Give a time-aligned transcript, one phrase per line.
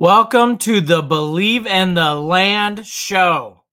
[0.00, 3.64] Welcome to the Believe in the Land show.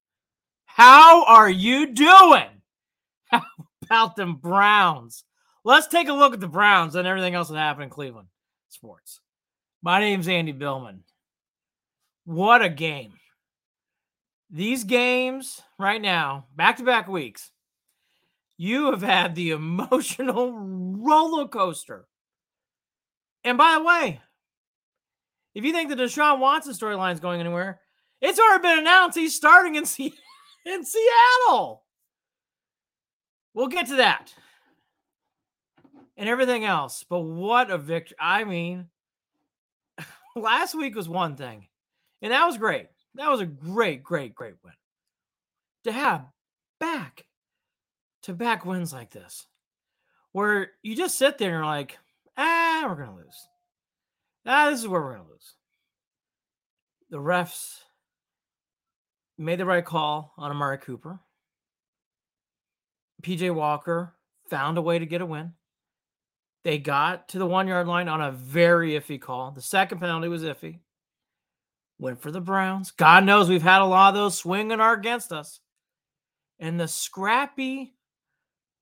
[0.65, 2.49] How are you doing?
[3.31, 3.43] How
[3.83, 5.23] about them Browns?
[5.63, 8.27] Let's take a look at the Browns and everything else that happened in Cleveland
[8.67, 9.21] sports.
[9.81, 11.05] My name's Andy Billman.
[12.25, 13.13] What a game.
[14.49, 17.51] These games right now, back to back weeks,
[18.57, 22.05] you have had the emotional roller coaster.
[23.45, 24.19] And by the way,
[25.57, 27.79] if you think the Deshaun Watson storyline is going anywhere,
[28.21, 29.85] it's already been announced he's starting in,
[30.67, 31.83] in Seattle.
[33.55, 34.35] We'll get to that
[36.15, 37.03] and everything else.
[37.09, 38.17] But what a victory.
[38.19, 38.89] I mean,
[40.35, 41.65] last week was one thing,
[42.21, 42.89] and that was great.
[43.15, 44.73] That was a great, great, great win.
[45.85, 46.23] To have
[46.79, 47.25] back
[48.23, 49.47] to back wins like this,
[50.33, 51.97] where you just sit there and you're like,
[52.37, 53.47] ah, we're going to lose.
[54.47, 55.53] Ah, this is where we're going to lose.
[57.09, 57.81] The refs
[59.37, 61.19] made the right call on Amari Cooper.
[63.21, 64.13] PJ Walker
[64.49, 65.53] found a way to get a win.
[66.63, 69.51] They got to the one yard line on a very iffy call.
[69.51, 70.79] The second penalty was iffy.
[71.99, 72.91] Went for the Browns.
[72.91, 75.59] God knows we've had a lot of those swinging are against us.
[76.59, 77.95] And the scrappy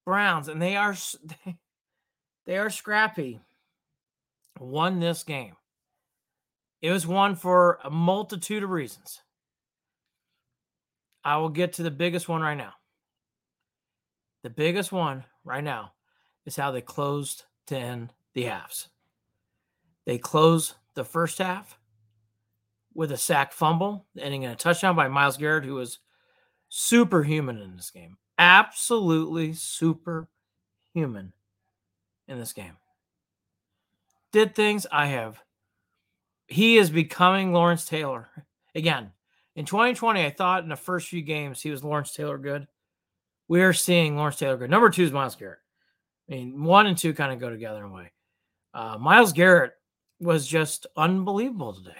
[0.05, 0.95] Browns, and they are
[2.45, 3.39] they are scrappy
[4.59, 5.55] won this game.
[6.81, 9.21] It was won for a multitude of reasons.
[11.23, 12.73] I will get to the biggest one right now.
[14.43, 15.93] The biggest one right now
[16.45, 18.89] is how they closed to end the halves.
[20.05, 21.79] They closed the first half
[22.93, 25.97] with a sack fumble, ending in a touchdown by Myles Garrett, who was
[26.69, 28.17] superhuman in this game.
[28.37, 31.33] Absolutely superhuman
[32.27, 32.77] in this game
[34.35, 34.85] did things.
[34.91, 35.41] I have.
[36.47, 38.27] He is becoming Lawrence Taylor
[38.75, 39.11] again.
[39.55, 42.67] In 2020, I thought in the first few games he was Lawrence Taylor good.
[43.47, 44.69] We are seeing Lawrence Taylor good.
[44.69, 45.59] Number two is Myles Garrett.
[46.29, 48.11] I mean, one and two kind of go together in a way.
[48.73, 49.71] Uh, Myles Garrett
[50.19, 51.95] was just unbelievable today.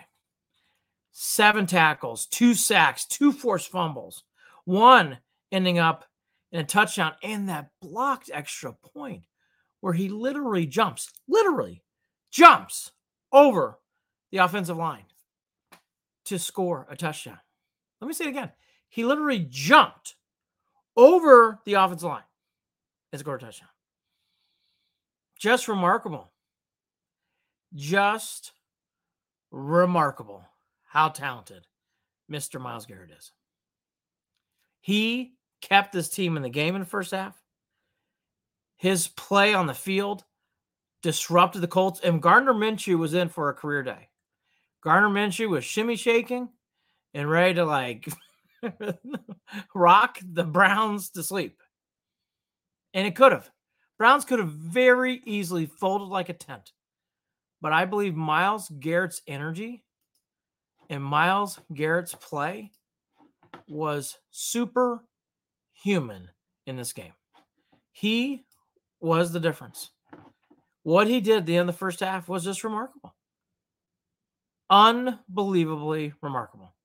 [1.14, 4.26] Seven tackles, two sacks, two forced fumbles,
[4.66, 5.20] one
[5.54, 6.04] ending up
[6.52, 9.24] in a touchdown, and that blocked extra point
[9.80, 11.82] where he literally jumps, literally
[12.36, 12.92] jumps
[13.32, 13.80] over
[14.32, 15.06] the offensive line
[16.26, 17.40] to score a touchdown.
[18.02, 18.52] Let me say it again.
[18.90, 20.16] He literally jumped
[20.98, 22.24] over the offensive line
[23.14, 23.70] and scored a touchdown.
[25.40, 26.32] Just remarkable.
[27.74, 28.52] Just
[29.52, 30.44] remarkable
[30.84, 31.66] how talented
[32.30, 32.60] Mr.
[32.60, 33.32] Myles Garrett is.
[34.82, 37.42] He kept this team in the game in the first half.
[38.76, 40.26] His play on the field
[41.06, 44.10] disrupted the Colts, and Gardner Minshew was in for a career day.
[44.84, 46.50] Gardner Minshew was shimmy shaking
[47.14, 48.12] and ready to like
[49.76, 51.62] rock the Browns to sleep.
[52.96, 53.52] And it could have.
[54.00, 56.72] Browns could have very easily folded like a tent.
[57.62, 59.84] But I believe Myles Garrett's energy
[60.90, 62.72] and Myles Garrett's play
[63.70, 65.04] was super
[65.72, 66.30] human
[66.66, 67.14] in this game.
[67.92, 68.48] He
[69.00, 69.92] was the difference.
[70.86, 73.16] What he did at the end of the first half was just remarkable.
[74.70, 76.76] Unbelievably remarkable.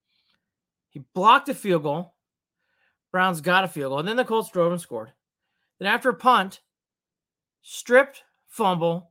[0.88, 2.14] He blocked a field goal.
[3.12, 3.98] Browns got a field goal.
[3.98, 5.12] And then the Colts drove and scored.
[5.78, 6.60] Then after a punt,
[7.60, 9.10] stripped fumble,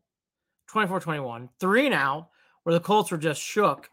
[0.69, 2.29] 24 21, three out,
[2.63, 3.91] where the Colts were just shook.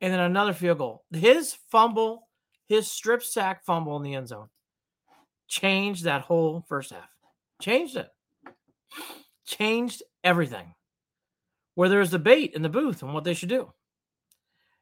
[0.00, 1.02] And then another field goal.
[1.12, 2.28] His fumble,
[2.68, 4.50] his strip sack fumble in the end zone
[5.48, 7.10] changed that whole first half.
[7.60, 8.08] Changed it.
[9.44, 10.74] Changed everything.
[11.74, 13.72] where there was debate in the booth on what they should do.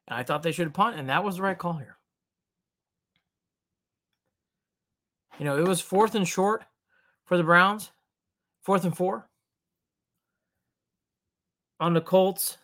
[0.07, 1.97] And I thought they should punt, and that was the right call here.
[5.37, 6.63] You know, it was fourth and short
[7.25, 7.91] for the Browns,
[8.63, 9.29] fourth and four
[11.79, 12.57] on the Colts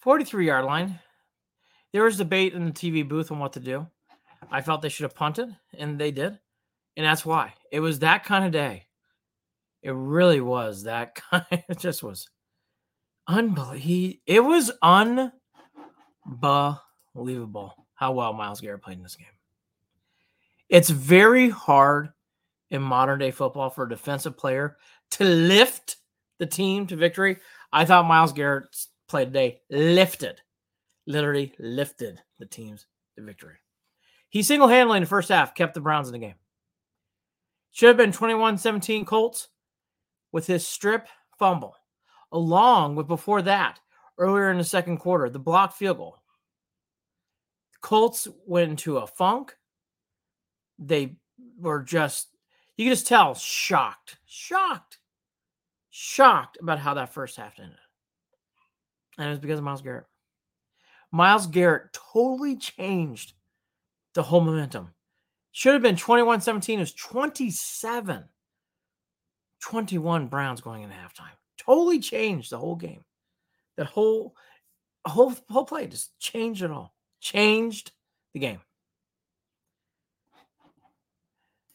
[0.00, 0.98] 43 yard line.
[1.92, 3.86] There was debate in the TV booth on what to do.
[4.50, 6.40] I felt they should have punted, and they did.
[6.96, 8.86] And that's why it was that kind of day.
[9.82, 11.44] It really was that kind.
[11.50, 12.28] It just was
[13.26, 14.20] unbelievable.
[14.26, 15.32] It was unbelievable
[17.94, 19.26] how well Myles Garrett played in this game.
[20.68, 22.10] It's very hard
[22.70, 24.76] in modern day football for a defensive player
[25.12, 25.96] to lift
[26.38, 27.38] the team to victory.
[27.72, 30.40] I thought Myles Garrett's play today lifted,
[31.06, 32.86] literally lifted the teams
[33.16, 33.56] to victory.
[34.28, 36.36] He single handedly in the first half kept the Browns in the game.
[37.72, 39.48] Should have been 21 17 Colts
[40.32, 41.76] with his strip fumble,
[42.32, 43.80] along with before that,
[44.18, 46.16] earlier in the second quarter, the blocked field goal.
[47.80, 49.56] Colts went into a funk.
[50.78, 51.16] They
[51.58, 52.28] were just,
[52.76, 54.98] you can just tell, shocked, shocked,
[55.90, 57.76] shocked about how that first half ended.
[59.18, 60.06] And it was because of Myles Garrett.
[61.10, 63.32] Myles Garrett totally changed
[64.14, 64.94] the whole momentum.
[65.52, 66.78] Should have been 21 17.
[66.78, 68.24] It was 27
[69.60, 71.36] 21 Browns going into halftime.
[71.58, 73.04] Totally changed the whole game.
[73.76, 74.34] That whole
[75.06, 76.94] whole whole play just changed it all.
[77.20, 77.92] Changed
[78.32, 78.60] the game.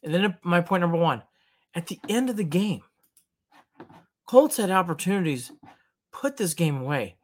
[0.04, 1.24] And then uh, my point number one,
[1.74, 2.84] at the end of the game,
[4.28, 5.52] Colts had opportunities,
[6.12, 7.16] put this game away.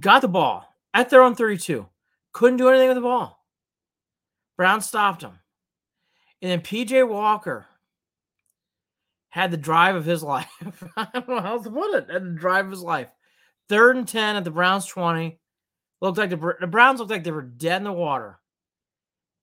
[0.00, 1.86] Got the ball at their own 32.
[2.32, 3.44] Couldn't do anything with the ball.
[4.56, 5.38] Brown stopped him.
[6.42, 7.66] And then PJ Walker
[9.34, 10.46] had the drive of his life.
[10.96, 12.08] I don't know how to put it.
[12.08, 13.08] Had the drive of his life.
[13.68, 15.40] Third and 10 at the Browns 20.
[16.00, 18.38] Looked like the, the Browns looked like they were dead in the water.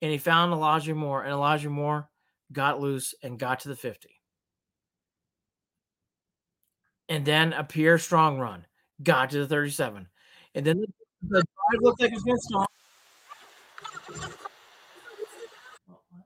[0.01, 2.09] And he found Elijah Moore, and Elijah Moore
[2.53, 4.09] got loose and got to the 50.
[7.09, 8.65] And then a Pierre Strong run,
[9.03, 10.07] got to the 37.
[10.55, 10.87] And then the,
[11.21, 12.71] the drive looked like it was going to stop.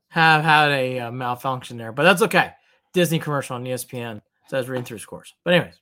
[0.10, 2.52] Have had a uh, malfunction there, but that's okay.
[2.96, 5.36] Disney commercial on ESPN says reading through scores.
[5.44, 5.76] But anyways,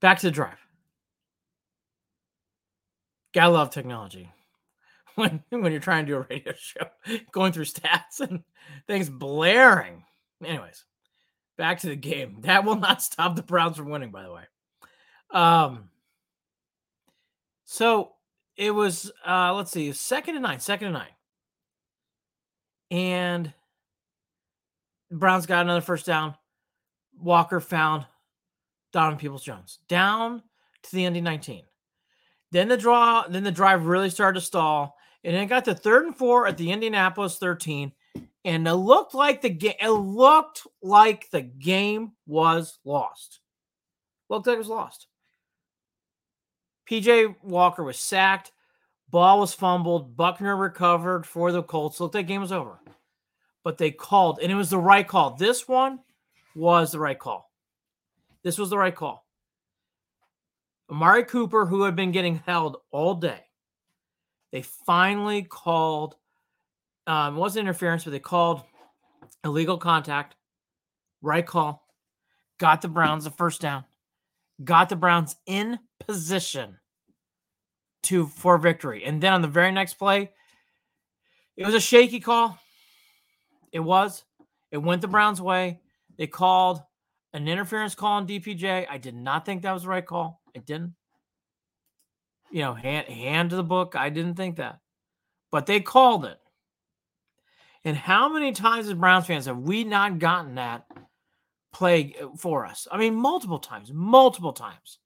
[0.00, 0.56] back to the drive.
[3.34, 4.30] Gotta love technology.
[5.14, 6.86] When when you're trying to do a radio show,
[7.32, 8.42] going through stats and
[8.86, 10.04] things blaring.
[10.42, 10.86] Anyways,
[11.58, 12.38] back to the game.
[12.40, 14.44] That will not stop the Browns from winning, by the way.
[15.30, 15.90] Um
[17.66, 18.12] so
[18.56, 21.14] it was uh let's see, second and nine, second and nine.
[22.90, 23.52] And
[25.12, 26.34] Browns got another first down.
[27.18, 28.06] Walker found
[28.92, 30.42] Donovan Peoples Jones down
[30.82, 31.62] to the Indy 19.
[32.50, 34.96] Then the draw, then the drive really started to stall.
[35.24, 37.92] And then it got to third and four at the Indianapolis 13.
[38.44, 43.40] And it looked like the game, it looked like the game was lost.
[44.28, 45.06] Looked like it was lost.
[46.90, 48.50] PJ Walker was sacked.
[49.08, 50.16] Ball was fumbled.
[50.16, 52.00] Buckner recovered for the Colts.
[52.00, 52.81] Looked like game was over.
[53.64, 55.36] But they called, and it was the right call.
[55.36, 56.00] This one
[56.54, 57.50] was the right call.
[58.42, 59.24] This was the right call.
[60.90, 63.46] Amari Cooper, who had been getting held all day,
[64.50, 66.16] they finally called.
[67.06, 68.62] Um, it wasn't interference, but they called
[69.44, 70.36] illegal contact.
[71.22, 71.86] Right call.
[72.58, 73.84] Got the Browns the first down.
[74.62, 76.78] Got the Browns in position
[78.04, 79.04] to for victory.
[79.04, 80.30] And then on the very next play,
[81.56, 82.58] it was a shaky call.
[83.72, 84.24] It was.
[84.70, 85.80] It went the Browns' way.
[86.16, 86.82] They called
[87.32, 88.86] an interference call on DPJ.
[88.88, 90.40] I did not think that was the right call.
[90.54, 90.94] I didn't.
[92.50, 93.94] You know, hand hand to the book.
[93.96, 94.80] I didn't think that.
[95.50, 96.38] But they called it.
[97.84, 100.86] And how many times as Browns fans have we not gotten that
[101.72, 102.86] play uh, for us?
[102.90, 104.98] I mean, multiple times, multiple times.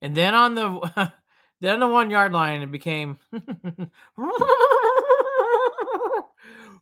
[0.00, 1.12] And then on the
[1.60, 3.18] then the one yard line, it became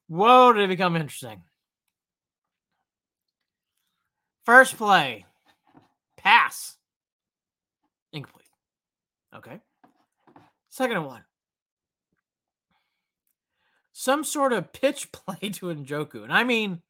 [0.08, 1.42] whoa, did it become interesting.
[4.44, 5.24] First play,
[6.16, 6.76] pass,
[8.12, 8.46] incomplete.
[9.34, 9.60] Okay.
[10.68, 11.22] Second one,
[13.92, 16.24] some sort of pitch play to Njoku.
[16.24, 16.82] And I mean,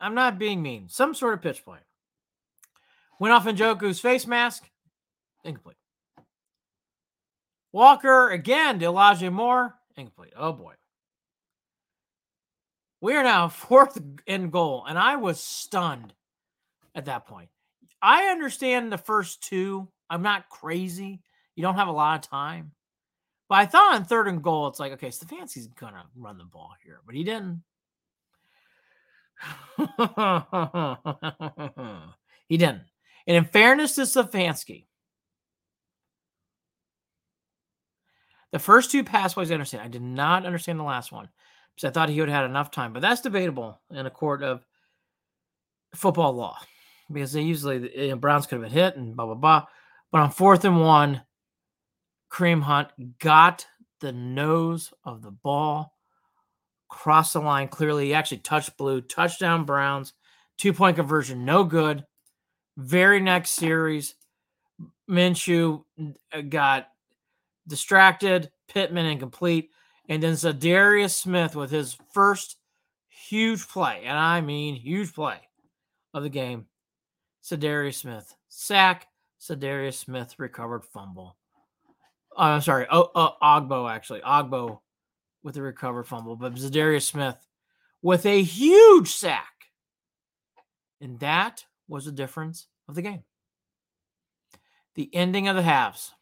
[0.00, 0.88] I'm not being mean.
[0.88, 1.78] Some sort of pitch play.
[3.18, 4.68] Went off Njoku's face mask,
[5.44, 5.76] incomplete.
[7.72, 10.34] Walker again to Elijah Moore, incomplete.
[10.36, 10.74] Oh boy.
[13.02, 16.14] We are now fourth in goal, and I was stunned
[16.94, 17.50] at that point.
[18.00, 19.88] I understand the first two.
[20.08, 21.20] I'm not crazy.
[21.54, 22.72] You don't have a lot of time.
[23.48, 26.44] But I thought on third and goal, it's like, okay, Stefanski's going to run the
[26.44, 27.62] ball here, but he didn't.
[32.48, 32.82] he didn't.
[33.26, 34.86] And in fairness to Stefanski,
[38.52, 39.82] the first two pass I understand.
[39.82, 41.28] I did not understand the last one
[41.82, 44.42] because I thought he would have had enough time, but that's debatable in a court
[44.42, 44.64] of
[45.94, 46.56] football law
[47.10, 49.64] because they usually you know, Browns could have been hit and blah blah blah.
[50.10, 51.22] But on fourth and one,
[52.30, 53.66] Kareem Hunt got
[54.00, 55.96] the nose of the ball,
[56.88, 58.06] crossed the line clearly.
[58.06, 60.12] He actually touched blue, touchdown Browns,
[60.58, 62.04] two point conversion, no good.
[62.76, 64.14] Very next series,
[65.10, 65.84] Minshew
[66.32, 66.88] uh, got
[67.68, 69.70] distracted, Pittman incomplete,
[70.08, 72.56] and then Za'Darius Smith with his first
[73.08, 75.38] huge play, and I mean huge play
[76.12, 76.66] of the game.
[77.44, 79.08] Za'Darius Smith sack,
[79.40, 81.36] Za'Darius Smith recovered fumble.
[82.36, 84.80] Uh, I'm sorry, Ogbo actually, Ogbo
[85.42, 87.36] with a recovered fumble, but Za'Darius Smith
[88.00, 89.52] with a huge sack,
[91.00, 93.22] and that was the difference of the game.
[94.94, 96.12] The ending of the halves.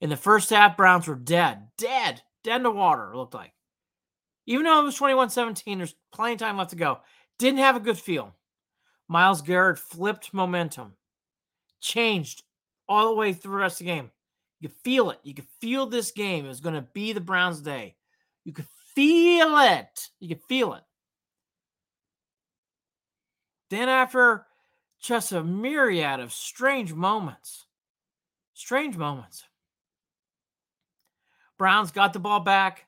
[0.00, 3.52] In the first half, Browns were dead, dead, dead in the water, it looked like.
[4.46, 7.00] Even though it was 21 17, there's plenty of time left to go.
[7.38, 8.32] Didn't have a good feel.
[9.08, 10.92] Myles Garrett flipped momentum,
[11.80, 12.44] changed
[12.88, 14.10] all the way through the rest of the game.
[14.60, 15.18] You could feel it.
[15.22, 16.46] You could feel this game.
[16.46, 17.96] Was going to be the Browns' day.
[18.44, 20.08] You could feel it.
[20.20, 20.82] You could feel it.
[23.70, 24.46] Then, after
[25.02, 27.66] just a myriad of strange moments,
[28.54, 29.44] strange moments,
[31.58, 32.86] Browns got the ball back.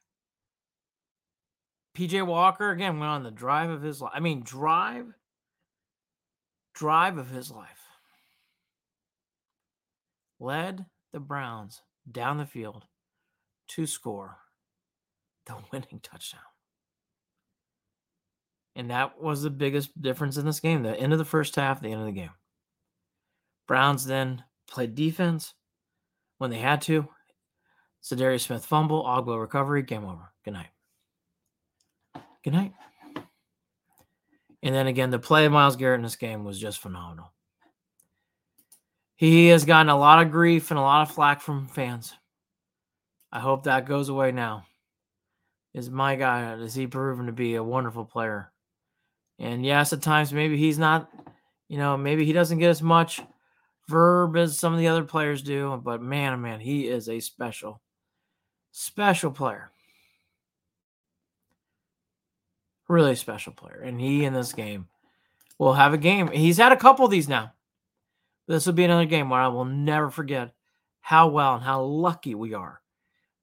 [1.96, 4.12] PJ Walker again went on the drive of his life.
[4.14, 5.06] I mean, drive,
[6.74, 7.68] drive of his life.
[10.38, 12.84] Led the Browns down the field
[13.68, 14.36] to score
[15.46, 16.40] the winning touchdown.
[18.76, 20.84] And that was the biggest difference in this game.
[20.84, 22.30] The end of the first half, the end of the game.
[23.66, 25.54] Browns then played defense
[26.38, 27.08] when they had to.
[28.08, 30.32] Za'Darius Smith fumble, Ogbo recovery, game over.
[30.44, 30.68] Good night.
[32.42, 32.72] Good night.
[34.62, 37.32] And then again, the play of Myles Garrett in this game was just phenomenal.
[39.16, 42.14] He has gotten a lot of grief and a lot of flack from fans.
[43.30, 44.64] I hope that goes away now.
[45.74, 48.52] Is my guy, is he proven to be a wonderful player?
[49.38, 51.10] And yes, at times maybe he's not,
[51.68, 53.20] you know, maybe he doesn't get as much
[53.88, 57.20] verb as some of the other players do, but man, oh man, he is a
[57.20, 57.80] special,
[58.70, 59.70] special player.
[62.88, 63.80] Really special player.
[63.84, 64.88] And he in this game
[65.58, 66.28] will have a game.
[66.28, 67.52] He's had a couple of these now.
[68.46, 70.54] This will be another game where I will never forget
[71.00, 72.80] how well and how lucky we are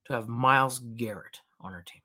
[0.06, 2.02] to have Myles Garrett on our team.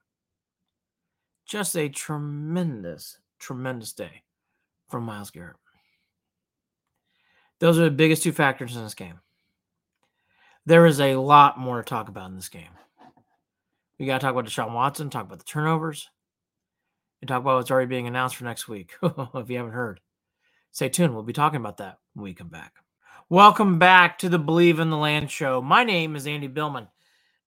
[1.46, 4.22] Just a tremendous, tremendous day
[4.88, 5.56] from Myles Garrett.
[7.58, 9.20] Those are the biggest two factors in this game.
[10.66, 12.70] There is a lot more to talk about in this game.
[14.00, 16.08] We got to talk about Deshaun Watson, talk about the turnovers,
[17.20, 18.94] and talk about what's already being announced for next week.
[19.02, 20.00] if you haven't heard,
[20.72, 21.12] stay tuned.
[21.12, 22.72] We'll be talking about that when we come back.
[23.28, 25.60] Welcome back to the Believe in the Land show.
[25.60, 26.88] My name is Andy Billman.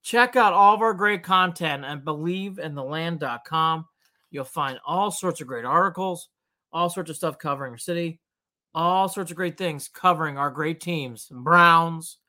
[0.03, 3.85] Check out all of our great content at believeintheland.com.
[4.29, 6.29] You'll find all sorts of great articles,
[6.71, 8.19] all sorts of stuff covering our city,
[8.75, 12.19] all sorts of great things covering our great teams Browns,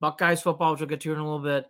[0.00, 1.64] Buckeyes football, which we'll get to in a little bit,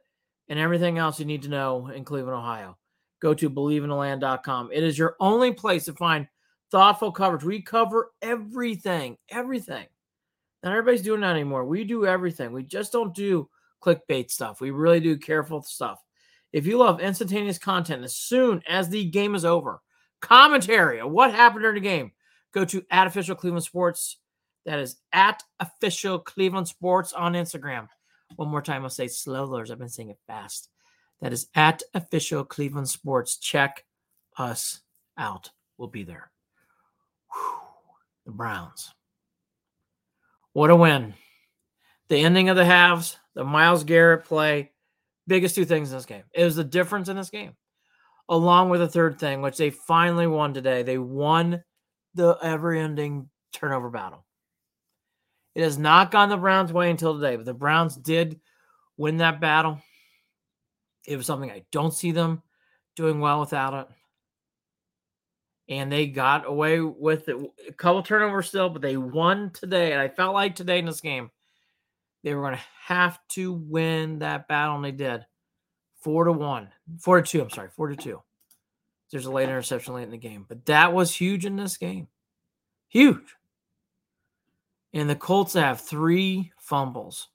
[0.50, 2.76] and everything else you need to know in Cleveland, Ohio.
[3.22, 4.70] Go to believeintheland.com.
[4.72, 6.28] It is your only place to find
[6.70, 7.44] thoughtful coverage.
[7.44, 9.86] We cover everything, everything
[10.62, 11.64] not everybody's doing that anymore.
[11.64, 12.52] We do everything.
[12.52, 13.48] We just don't do
[13.82, 14.60] clickbait stuff.
[14.60, 16.00] We really do careful stuff.
[16.52, 19.80] If you love instantaneous content as soon as the game is over,
[20.20, 22.12] commentary of what happened during the game,
[22.52, 24.18] go to at official Cleveland Sports.
[24.66, 27.88] That is at official Cleveland Sports on Instagram.
[28.36, 29.70] One more time, I'll say slowlers.
[29.70, 30.68] I've been saying it fast.
[31.20, 33.36] That is at official Cleveland Sports.
[33.36, 33.84] Check
[34.38, 34.80] us
[35.18, 35.50] out.
[35.76, 36.30] We'll be there.
[37.32, 37.60] Whew.
[38.26, 38.94] The Browns.
[40.52, 41.14] What a win.
[42.08, 44.72] The ending of the halves, the Myles Garrett play,
[45.26, 46.24] biggest two things in this game.
[46.32, 47.52] It was the difference in this game.
[48.28, 50.82] Along with the third thing, which they finally won today.
[50.82, 51.62] They won
[52.14, 54.24] the ever ending turnover battle.
[55.60, 58.40] It has not gone the Browns' way until today, but the Browns did
[58.96, 59.82] win that battle.
[61.06, 62.42] It was something I don't see them
[62.96, 63.86] doing well without it.
[65.68, 67.36] and they got away with it.
[67.68, 69.92] A couple turnovers still, but they won today.
[69.92, 71.30] And I felt like today in this game,
[72.24, 75.26] they were going to have to win that battle, and they did.
[76.00, 77.42] Four to one, four to two.
[77.42, 78.22] I'm sorry, four to two.
[79.12, 82.08] There's a late interception late in the game, but that was huge in this game.
[82.88, 83.36] Huge.
[84.92, 87.28] And the Colts have three fumbles.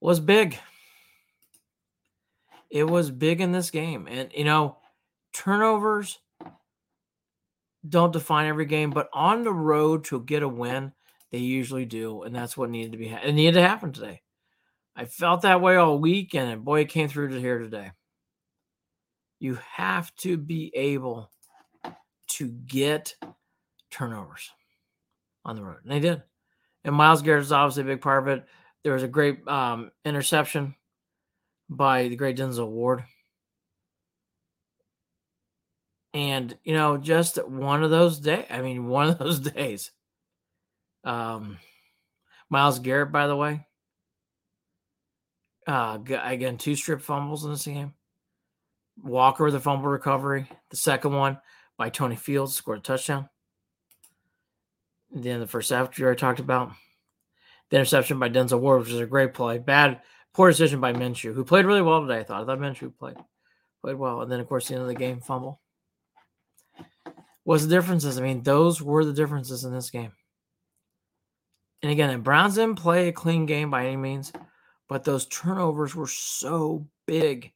[0.00, 0.58] Was big.
[2.68, 4.06] It was big in this game.
[4.10, 4.76] And, you know,
[5.32, 6.18] turnovers
[7.88, 10.92] don't define every game, but on the road to get a win,
[11.30, 12.22] they usually do.
[12.22, 14.22] And that's what needed to be, it needed to happen today.
[14.94, 17.92] I felt that way all week, and boy, it came through to here today.
[19.38, 21.30] You have to be able
[22.28, 23.14] to get
[23.90, 24.50] turnovers
[25.46, 25.78] on the road.
[25.84, 26.22] And they did.
[26.84, 28.44] And Myles Garrett is obviously a big part of it.
[28.84, 30.74] There was a great um, interception
[31.70, 33.04] by the great Denzel Ward.
[36.12, 38.46] And, you know, just one of those days.
[38.50, 39.92] I mean, one of those days.
[41.04, 41.58] Um,
[42.50, 43.66] Myles Garrett, by the way,
[45.66, 47.94] uh, again, two strip fumbles in this game.
[49.02, 50.48] Walker with a fumble recovery.
[50.70, 51.38] The second one
[51.76, 53.28] by Tony Fields scored a touchdown.
[55.10, 56.72] Then the first half, you already talked about.
[57.70, 59.58] The interception by Denzel Ward, which was a great play.
[59.58, 60.00] Bad,
[60.32, 62.20] poor decision by Minshew, who played really well today.
[62.20, 62.42] I thought.
[62.42, 63.16] I thought Minshew played
[63.86, 64.22] played well.
[64.22, 65.60] And then, of course, the end of the game, fumble.
[67.44, 68.18] What's the differences?
[68.18, 70.10] I mean, those were the differences in this game.
[71.82, 74.32] And again, the Browns didn't play a clean game by any means,
[74.88, 77.52] but those turnovers were so big.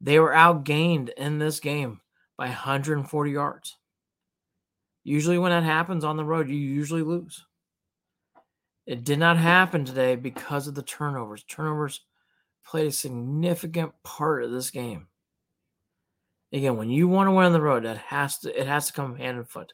[0.00, 2.00] They were outgained in this game
[2.36, 3.76] by 140 yards.
[5.04, 7.44] Usually, when that happens on the road, you usually lose.
[8.86, 11.44] It did not happen today because of the turnovers.
[11.44, 12.00] Turnovers
[12.64, 15.08] played a significant part of this game.
[16.52, 18.92] Again, when you want to win on the road, that has to it has to
[18.92, 19.72] come hand and foot.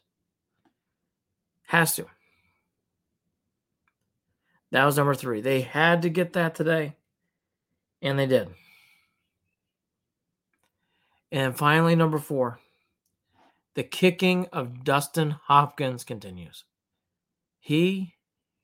[1.66, 2.06] Has to.
[4.70, 5.40] That was number three.
[5.40, 6.96] They had to get that today,
[8.00, 8.48] and they did.
[11.32, 12.60] And finally, number four,
[13.78, 16.64] the kicking of Dustin Hopkins continues.
[17.60, 18.16] He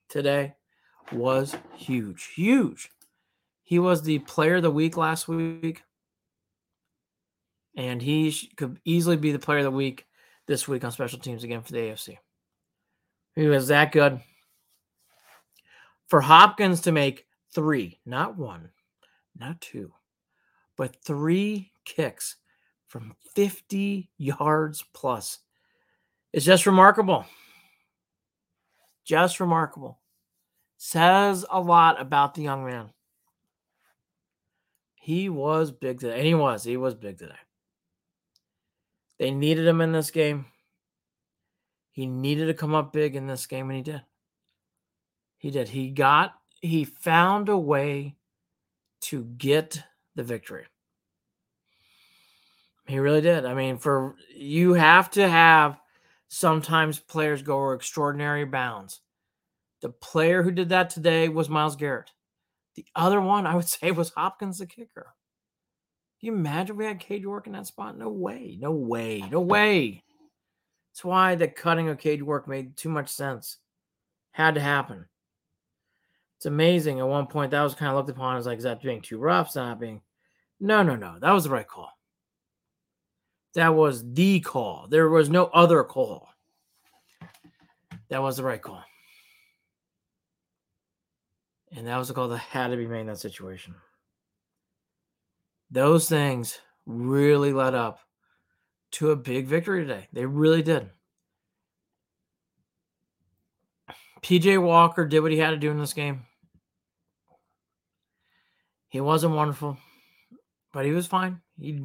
[0.09, 0.57] today
[1.13, 2.91] was huge, huge.
[3.63, 5.85] He was the player of the week last week,
[7.77, 10.05] and he could easily be the player of the week
[10.49, 12.19] this week on special teams again for the AFC.
[13.37, 14.21] He was that good.
[16.09, 18.71] For Hopkins to make three, not one,
[19.39, 19.93] not two,
[20.77, 22.35] but three kicks
[22.95, 25.41] from 50 yards plus.
[26.33, 27.27] It's just remarkable.
[29.05, 29.99] Just remarkable.
[30.77, 32.91] Says a lot about the young man.
[34.95, 36.19] He was big today.
[36.19, 36.63] And he was.
[36.63, 37.35] He was big today.
[39.19, 40.47] They needed him in this game.
[41.91, 44.03] He needed to come up big in this game, and he did.
[45.39, 45.69] He did.
[45.69, 48.15] He got, he found a way
[49.01, 49.83] to get
[50.15, 50.67] the victory.
[52.87, 53.45] He really did.
[53.47, 55.79] I mean, for you have to have
[56.29, 59.01] sometimes players go extraordinary bounds.
[59.81, 62.11] The player who did that today was Myles Garrett.
[62.75, 65.15] The other one I would say was Hopkins, the kicker.
[66.21, 67.99] Can you imagine we had Cade York in that spot?
[67.99, 68.59] No way.
[68.61, 69.23] No way.
[69.31, 70.03] No way.
[70.91, 73.59] That's why the cutting of Cade York made too much sense.
[74.33, 75.07] Had to happen.
[76.37, 76.99] It's amazing.
[77.01, 79.19] At one point, that was kind of looked upon as like, is that being too
[79.19, 79.51] rough?
[79.51, 80.03] Is not being.
[80.61, 81.19] No, no, no.
[81.19, 81.91] That was the right call.
[83.55, 84.87] That was the call.
[84.89, 86.29] There was no other call.
[88.09, 88.83] That was the right call.
[91.77, 93.75] And that was the call that had to be made in that situation.
[95.71, 98.01] Those things really led up
[98.93, 100.09] to a big victory today.
[100.13, 100.91] They really did.
[104.23, 106.23] PJ Walker did what he had to do in this game.
[108.89, 109.77] He wasn't wonderful,
[110.73, 111.41] but he was fine.
[111.59, 111.83] He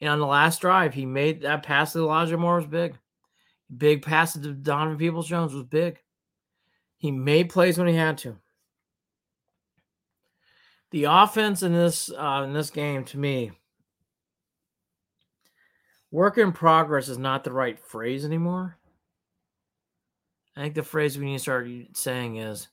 [0.00, 2.96] and on the last drive, he made that pass to Elijah Moore was big.
[3.76, 5.98] Big pass to Donovan Peoples Jones was big.
[6.96, 8.36] He made plays when he had to.
[10.90, 13.52] The offense in this uh, in this game, to me,
[16.10, 18.78] work in progress is not the right phrase anymore.
[20.56, 22.68] I think the phrase we need to start saying is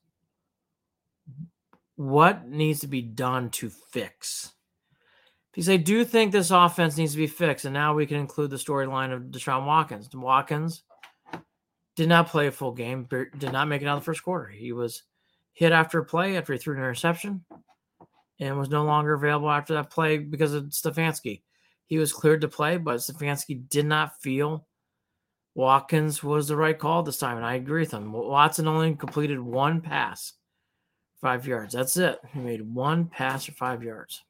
[1.97, 4.54] what needs to be done to fix
[5.55, 7.63] because I do think this offense needs to be fixed.
[7.63, 10.09] And now we can include the storyline of Deshaun Watkins.
[10.13, 10.83] Watkins
[11.95, 14.47] did not play a full game, did not make it out of the first quarter.
[14.47, 15.03] He was
[15.53, 17.45] hit after a play after he threw an interception
[18.37, 21.41] and was no longer available after that play because of Stefanski.
[21.85, 24.67] He was cleared to play, but Stefanski did not feel
[25.53, 28.11] Watkins was the right call this time, and I agree with him.
[28.11, 30.33] Watson only completed one pass,
[31.21, 31.73] five yards.
[31.73, 32.19] That's it.
[32.33, 34.21] He made one pass for five yards.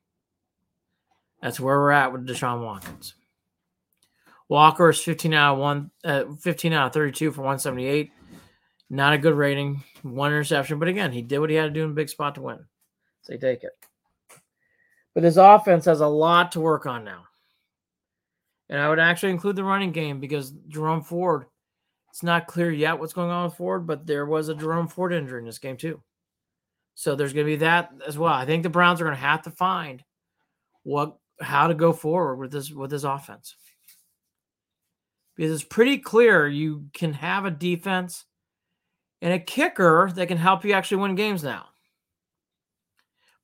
[1.41, 3.15] That's where we're at with Deshaun Watkins.
[4.48, 8.12] Walker is 15 out of one, uh, 15 out of 32 for 178.
[8.89, 9.84] Not a good rating.
[10.04, 12.36] One interception, but again, he did what he had to do in a big spot
[12.36, 12.60] to win.
[13.24, 13.71] So you take it.
[15.15, 17.24] But his offense has a lot to work on now.
[18.69, 21.45] And I would actually include the running game because Jerome Ford,
[22.10, 25.13] it's not clear yet what's going on with Ford, but there was a Jerome Ford
[25.13, 26.02] injury in this game too.
[26.93, 28.34] So there's going to be that as well.
[28.34, 30.04] I think the Browns are going to have to find
[30.84, 33.56] what how to go forward with this with this offense.
[35.36, 38.26] Because it's pretty clear you can have a defense
[39.21, 41.65] and a kicker that can help you actually win games now.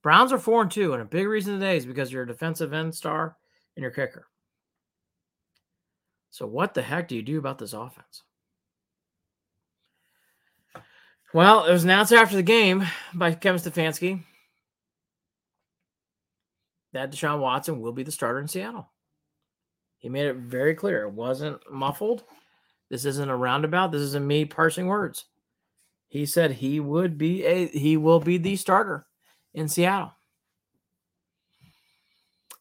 [0.02, 2.74] Browns are 4 and 2 and a big reason today is because you're a defensive
[2.74, 3.36] end star
[3.76, 4.28] and your kicker.
[6.30, 8.24] So, what the heck do you do about this offense?
[11.34, 14.24] Well, it was announced after the game by Kevin Stefanski
[16.94, 18.90] that Deshaun Watson will be the starter in Seattle.
[19.98, 21.04] He made it very clear.
[21.04, 22.24] It wasn't muffled.
[22.90, 23.92] This isn't a roundabout.
[23.92, 25.26] This isn't me parsing words.
[26.08, 29.06] He said he would be a he will be the starter
[29.54, 30.12] in Seattle.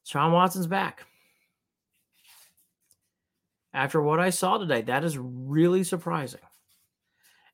[0.04, 1.04] Sean Watson's back
[3.72, 6.40] after what I saw today, that is really surprising.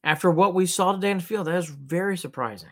[0.03, 2.71] After what we saw today in the field, that is very surprising.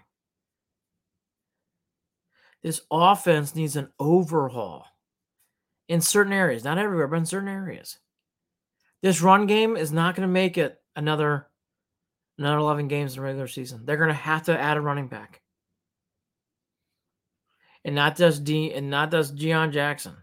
[2.65, 4.87] This offense needs an overhaul
[5.89, 7.99] in certain areas, not everywhere, but in certain areas.
[9.03, 11.47] This run game is not going to make it another
[12.39, 13.83] another 11 games in the regular season.
[13.85, 15.41] They're going to have to add a running back.
[17.85, 20.17] And not just D and not just Deon Jackson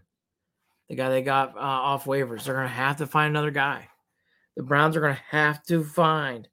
[0.92, 2.44] the guy they got uh, off waivers.
[2.44, 3.88] They're going to have to find another guy.
[4.56, 6.46] The Browns are going to have to find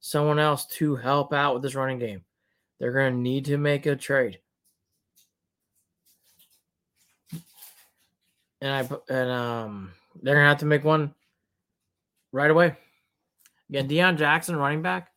[0.00, 2.24] someone else to help out with this running game.
[2.80, 4.40] They're going to need to make a trade.
[8.60, 9.92] And I and um
[10.22, 11.14] they're to have to make one
[12.32, 12.76] right away.
[13.68, 15.10] Again, Deon Jackson running back.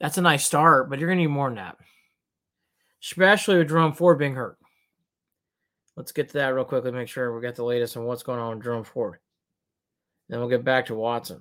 [0.00, 1.76] That's a nice start, but you're to need more than that.
[3.02, 4.58] Especially with Jerome Ford being hurt.
[5.96, 8.38] Let's get to that real quickly, make sure we got the latest on what's going
[8.38, 9.18] on with Jerome Ford.
[10.28, 11.40] Then we'll get back to Watson.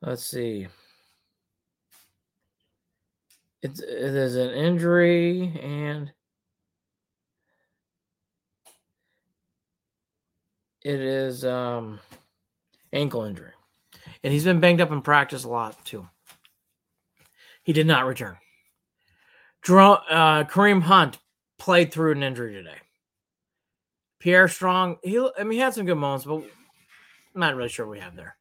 [0.00, 0.68] Let's see.
[3.60, 6.12] It's, it is an injury and
[10.82, 12.00] it is um
[12.92, 13.52] ankle injury.
[14.24, 16.08] And he's been banged up in practice a lot too.
[17.62, 18.36] He did not return
[19.66, 21.18] uh, Kareem Hunt
[21.58, 22.78] played through an injury today.
[24.18, 27.86] Pierre Strong, he I mean he had some good moments, but I'm not really sure
[27.86, 28.36] what we have there.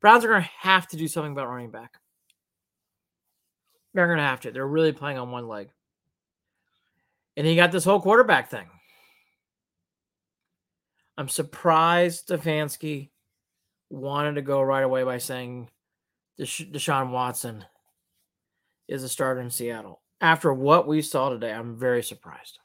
[0.00, 1.98] Browns are to have to do something about running back.
[3.94, 4.50] They're to have to.
[4.50, 5.70] They're really playing on one leg.
[7.36, 8.66] And he got this whole quarterback thing.
[11.16, 13.10] I'm surprised Stefanski
[13.90, 15.70] wanted to go right away by saying
[16.38, 17.64] Desha- Deshaun Watson
[18.88, 22.58] is a starter in Seattle after what we saw today, I'm very surprised.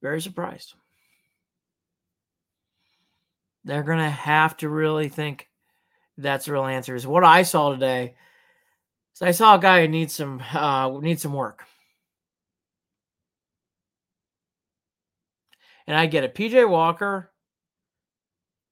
[0.00, 0.74] Very surprised.
[3.64, 5.48] They're going to have to really think
[6.16, 6.94] that's the real answer.
[6.94, 8.14] Is what I saw today.
[9.14, 11.64] So I saw a guy who needs some uh, needs some work.
[15.86, 16.34] And I get it.
[16.34, 17.30] PJ Walker,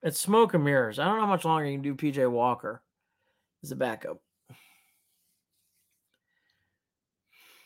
[0.03, 0.98] it's smoke and mirrors.
[0.98, 2.83] I don't know how much longer you can do PJ Walker
[3.62, 4.20] as a backup.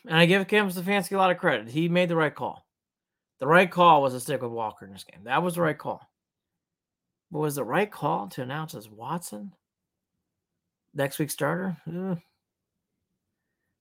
[0.07, 1.67] And I give Kevin Stefanski a lot of credit.
[1.67, 2.65] He made the right call.
[3.39, 5.23] The right call was to stick with Walker in this game.
[5.23, 6.09] That was the right call.
[7.31, 9.53] But was the right call to announce as Watson
[10.93, 11.77] next week's starter?
[11.87, 12.15] Eh,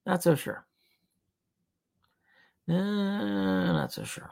[0.07, 0.67] not so sure.
[2.69, 4.31] Eh, not so sure.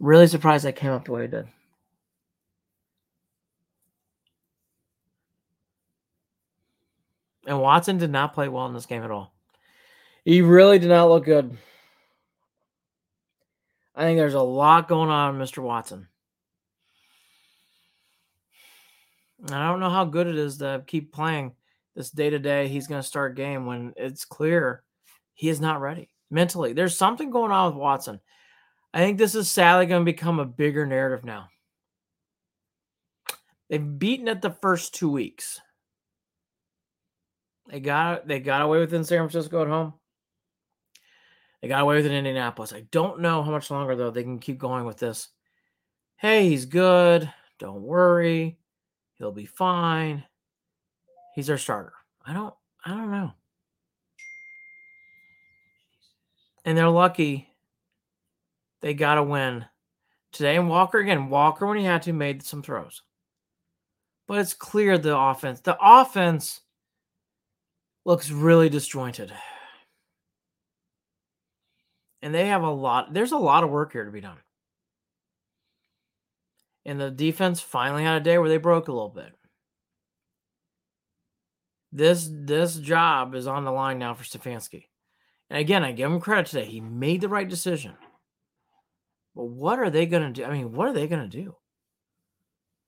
[0.00, 1.46] Really surprised that came up the way it did.
[7.46, 9.34] And Watson did not play well in this game at all.
[10.24, 11.56] He really did not look good.
[13.94, 15.62] I think there's a lot going on, Mr.
[15.62, 16.08] Watson.
[19.42, 21.52] And I don't know how good it is to keep playing
[21.94, 22.68] this day to day.
[22.68, 24.82] He's going to start game when it's clear
[25.34, 26.72] he is not ready mentally.
[26.72, 28.20] There's something going on with Watson.
[28.92, 31.48] I think this is sadly going to become a bigger narrative now.
[33.68, 35.60] They've beaten it the first two weeks.
[37.68, 39.94] They got they got away with in San Francisco at home.
[41.62, 42.72] They got away with it in Indianapolis.
[42.72, 45.28] I don't know how much longer though they can keep going with this
[46.20, 47.32] hey, he's good.
[47.58, 48.58] Don't worry.
[49.18, 50.24] He'll be fine.
[51.34, 51.92] He's our starter.
[52.24, 53.32] I don't I don't know.
[56.64, 57.49] And they're lucky
[58.82, 59.64] they got to win
[60.32, 60.56] today.
[60.56, 63.02] And Walker again, Walker when he had to made some throws.
[64.26, 66.60] But it's clear the offense, the offense
[68.04, 69.32] looks really disjointed.
[72.22, 74.36] And they have a lot, there's a lot of work here to be done.
[76.84, 79.32] And the defense finally had a day where they broke a little bit.
[81.92, 84.84] This this job is on the line now for Stefanski.
[85.50, 86.66] And again, I give him credit today.
[86.66, 87.96] He made the right decision.
[89.34, 90.44] But what are they going to do?
[90.44, 91.56] I mean, what are they going to do?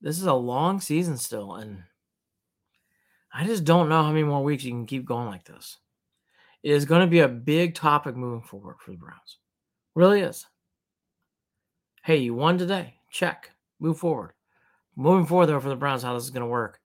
[0.00, 1.54] This is a long season still.
[1.54, 1.84] And
[3.32, 5.78] I just don't know how many more weeks you can keep going like this.
[6.62, 9.38] It is going to be a big topic moving forward for the Browns.
[9.94, 10.46] Really is.
[12.04, 12.94] Hey, you won today.
[13.10, 13.50] Check.
[13.78, 14.32] Move forward.
[14.96, 16.80] Moving forward, though, for the Browns, how this is going to work.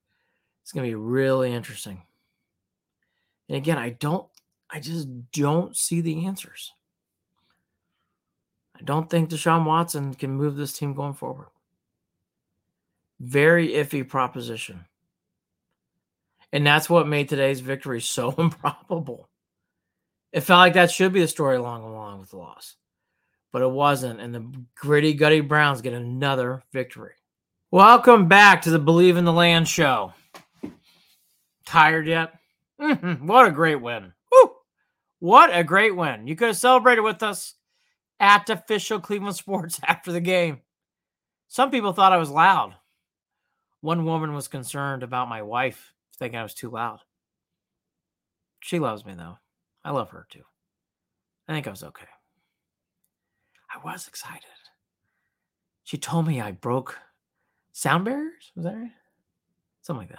[0.62, 2.02] It's going to be really interesting.
[3.48, 4.26] And again, I don't,
[4.70, 6.72] I just don't see the answers.
[8.78, 11.48] I don't think Deshaun Watson can move this team going forward.
[13.18, 14.84] Very iffy proposition.
[16.52, 19.28] And that's what made today's victory so improbable.
[20.32, 22.76] It felt like that should be the story along along with the loss.
[23.50, 24.20] But it wasn't.
[24.20, 27.14] And the gritty, gutty Browns get another victory.
[27.70, 30.12] Welcome back to the Believe in the Land show.
[31.66, 32.34] Tired yet?
[32.80, 33.26] Mm-hmm.
[33.26, 34.12] What a great win.
[34.30, 34.52] Woo!
[35.18, 36.26] What a great win.
[36.26, 37.54] You could have celebrated with us
[38.20, 40.60] at official Cleveland Sports after the game.
[41.48, 42.74] Some people thought I was loud.
[43.80, 47.00] One woman was concerned about my wife thinking I was too loud.
[48.60, 49.38] She loves me though.
[49.84, 50.42] I love her too.
[51.46, 52.06] I think I was okay.
[53.72, 54.42] I was excited.
[55.84, 56.98] She told me I broke
[57.72, 58.52] sound barriers.
[58.54, 58.90] Was that right?
[59.80, 60.18] Something like that.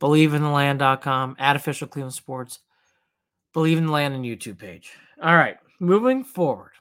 [0.00, 2.58] BelieveInTheLand.com, at official Cleveland Sports,
[3.54, 4.92] Believe in the Land and YouTube page.
[5.22, 6.72] All right moving forward,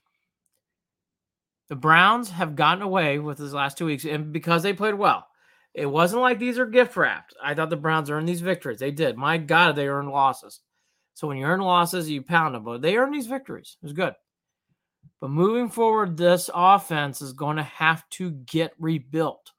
[1.69, 5.27] the Browns have gotten away with this last two weeks, and because they played well.
[5.73, 7.35] It wasn't like these are gift wrapped.
[7.43, 8.79] I thought the Browns earned these victories.
[8.79, 9.17] They did.
[9.17, 10.61] My God, they earned losses.
[11.15, 12.63] So when you earn losses, you pound them.
[12.63, 13.75] But they earned these victories.
[13.81, 14.13] It was good.
[15.19, 19.51] But moving forward, this offense is going to have to get rebuilt.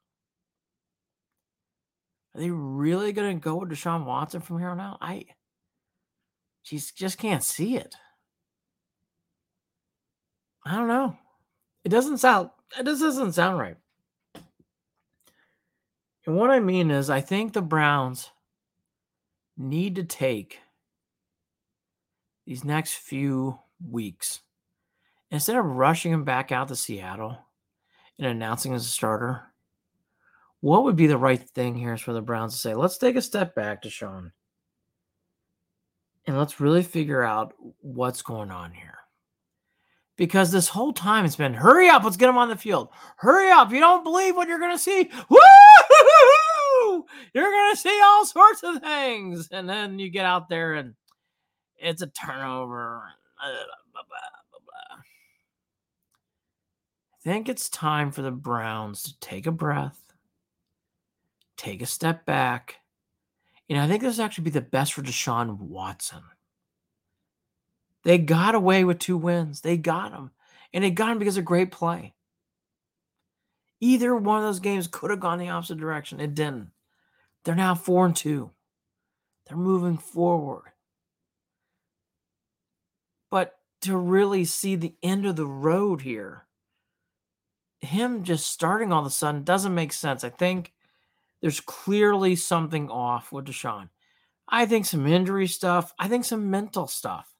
[2.33, 4.97] Are they really going to go with Deshaun Watson from here on out?
[5.01, 5.25] I
[6.63, 7.95] she just can't see it.
[10.67, 11.17] I don't know.
[11.85, 13.77] It doesn't sound it just doesn't sound right.
[16.25, 18.31] And what I mean is I think the Browns
[19.55, 20.59] need to take
[22.45, 24.41] these next few weeks
[25.31, 27.37] instead of rushing him back out to Seattle
[28.17, 29.43] and announcing as a starter.
[30.59, 33.15] What would be the right thing here is for the Browns to say, let's take
[33.15, 34.33] a step back to Sean
[36.25, 38.96] And let's really figure out what's going on here
[40.17, 42.89] because this whole time it's been hurry up, let's get them on the field.
[43.17, 43.71] Hurry up.
[43.71, 45.09] You don't believe what you're to see.
[45.29, 47.05] Woo!
[47.33, 49.47] You're to see all sorts of things.
[49.51, 50.95] And then you get out there and
[51.77, 53.03] it's a turnover.
[53.39, 53.53] I
[57.23, 59.99] think it's time for the Browns to take a breath,
[61.57, 62.77] take a step back.
[63.69, 66.23] And I think this actually be the best for Deshaun Watson.
[68.07, 69.59] They got away with two wins.
[69.59, 70.31] They got them.
[70.71, 72.13] And they got them because of great play.
[73.81, 76.21] Either one of those games could have gone the opposite direction.
[76.21, 76.71] It didn't.
[77.43, 78.51] They're now four and two.
[79.45, 80.71] They're moving forward.
[83.29, 86.45] But to really see the end of the road here,
[87.81, 90.23] him just starting all of a sudden doesn't make sense.
[90.23, 90.71] I think
[91.41, 93.89] there's clearly something off with Deshaun.
[94.47, 95.93] I think some injury stuff.
[95.99, 97.33] I think some mental stuff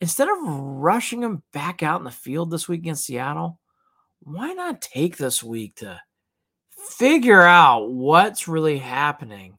[0.00, 3.60] instead of rushing him back out in the field this week against Seattle,
[4.20, 6.00] why not take this week to
[6.70, 9.58] figure out what's really happening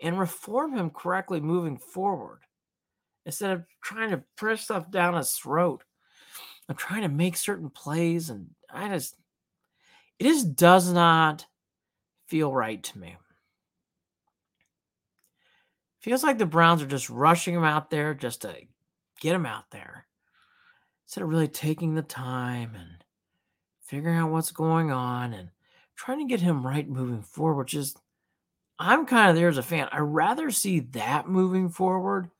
[0.00, 2.40] and reform him correctly moving forward
[3.24, 5.84] instead of trying to press stuff down his throat
[6.68, 9.14] and trying to make certain plays and I just
[10.18, 11.46] it just does not
[12.26, 13.16] feel right to me.
[16.00, 18.56] Feels like the Browns are just rushing him out there just to
[19.22, 20.06] get him out there
[21.06, 23.04] instead of really taking the time and
[23.80, 25.50] figuring out what's going on and
[25.94, 27.94] trying to get him right moving forward, which is
[28.78, 29.88] I'm kind of there as a fan.
[29.92, 32.30] I'd rather see that moving forward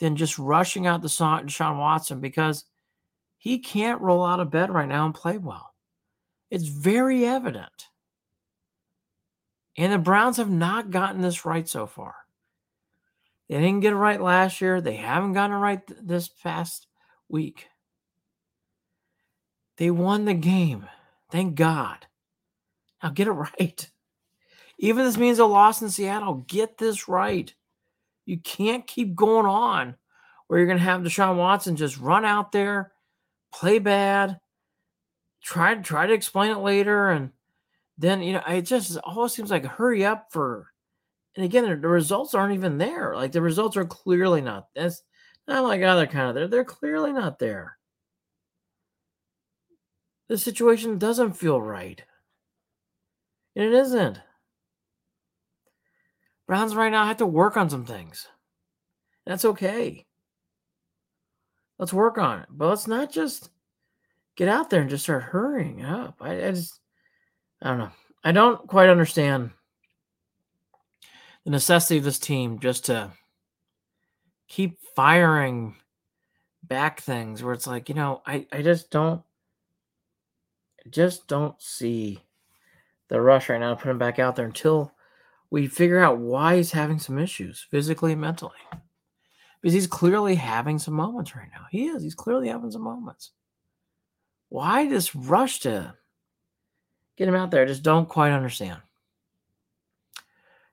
[0.00, 2.64] than just rushing out the song Deshaun Watson because
[3.38, 5.74] he can't roll out of bed right now and play well.
[6.50, 7.86] It's very evident.
[9.78, 12.14] And the Browns have not gotten this right so far.
[13.48, 14.80] They didn't get it right last year.
[14.80, 16.86] They haven't gotten it right th- this past
[17.28, 17.68] week.
[19.76, 20.86] They won the game.
[21.30, 22.06] Thank God.
[23.02, 23.90] Now get it right.
[24.78, 27.52] Even if this means a loss in Seattle, get this right.
[28.24, 29.94] You can't keep going on
[30.46, 32.92] where you're going to have Deshaun Watson just run out there,
[33.52, 34.38] play bad,
[35.42, 37.30] try try to explain it later, and
[37.96, 40.72] then you know it just always seems like hurry up for.
[41.36, 43.14] And again, the results aren't even there.
[43.14, 44.68] Like the results are clearly not.
[44.74, 45.02] That's
[45.46, 46.48] not like other kind of there.
[46.48, 47.76] They're clearly not there.
[50.28, 52.02] The situation doesn't feel right.
[53.54, 54.18] And it isn't.
[56.46, 58.26] Browns right now have to work on some things.
[59.26, 60.06] That's okay.
[61.78, 62.46] Let's work on it.
[62.50, 63.50] But let's not just
[64.36, 66.16] get out there and just start hurrying up.
[66.20, 66.80] I, I just,
[67.60, 67.90] I don't know.
[68.24, 69.50] I don't quite understand
[71.46, 73.12] the necessity of this team just to
[74.48, 75.76] keep firing
[76.64, 79.22] back things where it's like, you know, I, I just don't,
[80.90, 82.20] just don't see
[83.08, 84.92] the rush right now to put him back out there until
[85.48, 88.58] we figure out why he's having some issues physically and mentally.
[89.62, 91.66] Because he's clearly having some moments right now.
[91.70, 92.02] He is.
[92.02, 93.30] He's clearly having some moments.
[94.48, 95.94] Why this rush to
[97.16, 97.62] get him out there?
[97.62, 98.80] I just don't quite understand.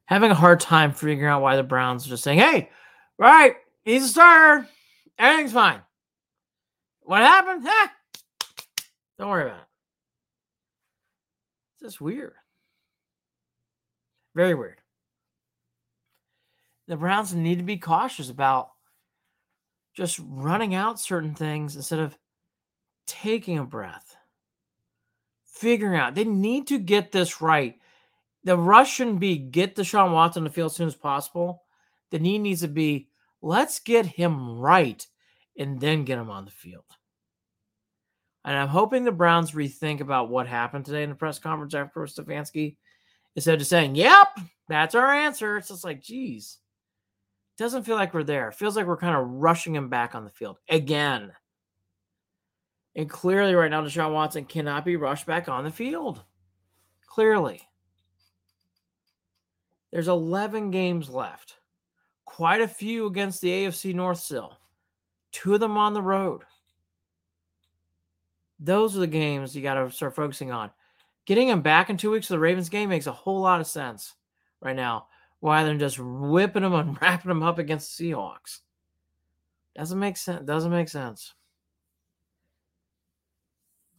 [0.05, 2.69] Having a hard time figuring out why the Browns are just saying, hey,
[3.17, 4.67] right, he's a starter.
[5.17, 5.81] Everything's fine.
[7.01, 7.65] What happened?
[7.65, 7.87] Eh,
[9.17, 9.67] don't worry about it.
[11.73, 12.33] It's just weird.
[14.35, 14.79] Very weird.
[16.87, 18.71] The Browns need to be cautious about
[19.95, 22.17] just running out certain things instead of
[23.05, 24.15] taking a breath,
[25.45, 26.15] figuring out.
[26.15, 27.75] They need to get this right.
[28.43, 31.63] The rush shouldn't be get Deshaun Watson on the field as soon as possible.
[32.11, 33.09] The need needs to be
[33.41, 35.05] let's get him right
[35.57, 36.85] and then get him on the field.
[38.45, 42.01] And I'm hoping the Browns rethink about what happened today in the press conference after
[42.01, 42.75] Stefanski
[43.35, 45.57] instead of saying, Yep, that's our answer.
[45.57, 46.57] It's just like, geez,
[47.57, 48.49] doesn't feel like we're there.
[48.49, 51.31] It feels like we're kind of rushing him back on the field again.
[52.95, 56.23] And clearly, right now, Deshaun Watson cannot be rushed back on the field.
[57.07, 57.61] Clearly.
[59.93, 61.57] There's 11 games left,
[62.25, 64.57] quite a few against the AFC North still,
[65.31, 66.41] two of them on the road.
[68.59, 70.71] Those are the games you got to start focusing on.
[71.27, 73.67] Getting him back in two weeks of the Ravens game makes a whole lot of
[73.67, 74.15] sense
[74.61, 75.05] right now,
[75.43, 78.61] rather than just whipping him and wrapping him up against the Seahawks.
[79.75, 80.43] Doesn't make sense.
[80.43, 81.35] Doesn't make sense.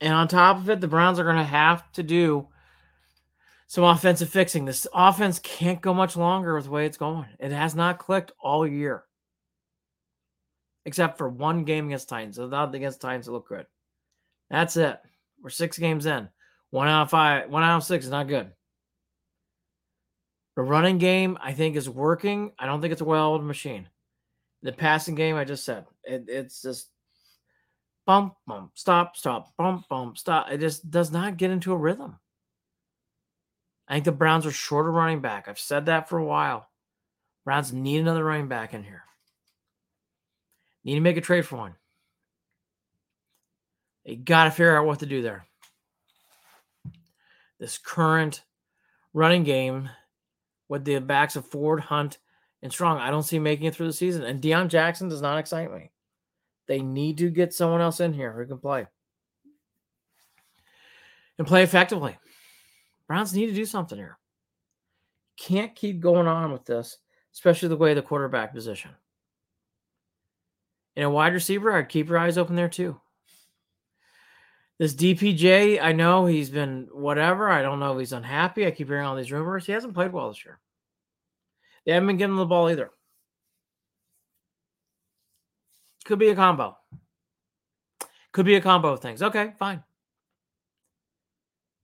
[0.01, 2.49] And on top of it, the Browns are going to have to do
[3.75, 4.65] some offensive fixing.
[4.65, 7.27] This offense can't go much longer with the way it's going.
[7.41, 9.03] It has not clicked all year,
[10.87, 12.39] except for one game against Titans.
[12.39, 13.67] Without against Titans, it looked good.
[14.49, 15.01] That's it.
[15.43, 16.29] We're six games in.
[16.71, 18.53] One out of five, one out of six is not good.
[20.55, 22.53] The running game, I think, is working.
[22.61, 23.89] I don't think it's a well-oiled machine.
[24.63, 26.91] The passing game, I just said, it, it's just
[28.07, 30.53] bump, bump, stop, stop, bump, bump, stop.
[30.53, 32.21] It just does not get into a rhythm.
[33.88, 35.47] I think the Browns are short of running back.
[35.47, 36.68] I've said that for a while.
[37.44, 39.03] Browns need another running back in here.
[40.85, 41.75] Need to make a trade for one.
[44.05, 45.47] They got to figure out what to do there.
[47.59, 48.42] This current
[49.12, 49.88] running game
[50.68, 52.18] with the backs of Ford, Hunt,
[52.62, 54.25] and Strong, I don't see making it through the season.
[54.25, 55.90] And Deon Jackson does not excite me.
[56.66, 58.87] They need to get someone else in here who can play
[61.38, 62.16] and play effectively.
[63.09, 64.19] Browns need to do something here.
[65.37, 66.99] Can't keep going on with this,
[67.33, 68.93] especially the way the quarterback position.
[70.97, 73.01] And a wide receiver, I'd keep your eyes open there too.
[74.79, 77.48] This DPJ, I know he's been whatever.
[77.48, 78.67] I don't know if he's unhappy.
[78.67, 79.67] I keep hearing all these rumors.
[79.67, 80.59] He hasn't played well this year.
[81.85, 82.90] They haven't been getting the ball either.
[86.05, 86.77] Could be a combo.
[88.33, 89.23] Could be a combo of things.
[89.23, 89.83] Okay, fine.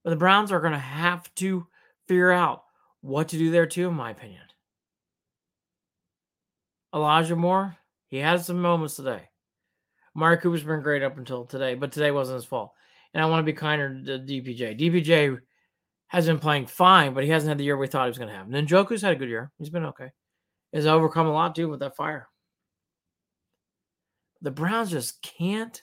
[0.03, 1.67] But the Browns are going to have to
[2.09, 2.65] figure out
[3.01, 4.43] what to do there, too, in my opinion.
[6.95, 7.77] Elijah Moore,
[8.09, 9.29] he had some moments today.
[10.17, 12.73] Amari Cooper's been great up until today, but today wasn't his fault.
[13.15, 14.79] And I want to be kinder to DPJ.
[14.79, 15.39] DPJ
[16.09, 18.31] has been playing fine, but he hasn't had the year we thought he was going
[18.31, 18.53] to have.
[18.53, 19.53] And Njoku's had a good year.
[19.59, 20.11] He's been okay.
[20.73, 22.29] He's overcome a lot, too, with that fire.
[24.43, 25.81] The Browns just can't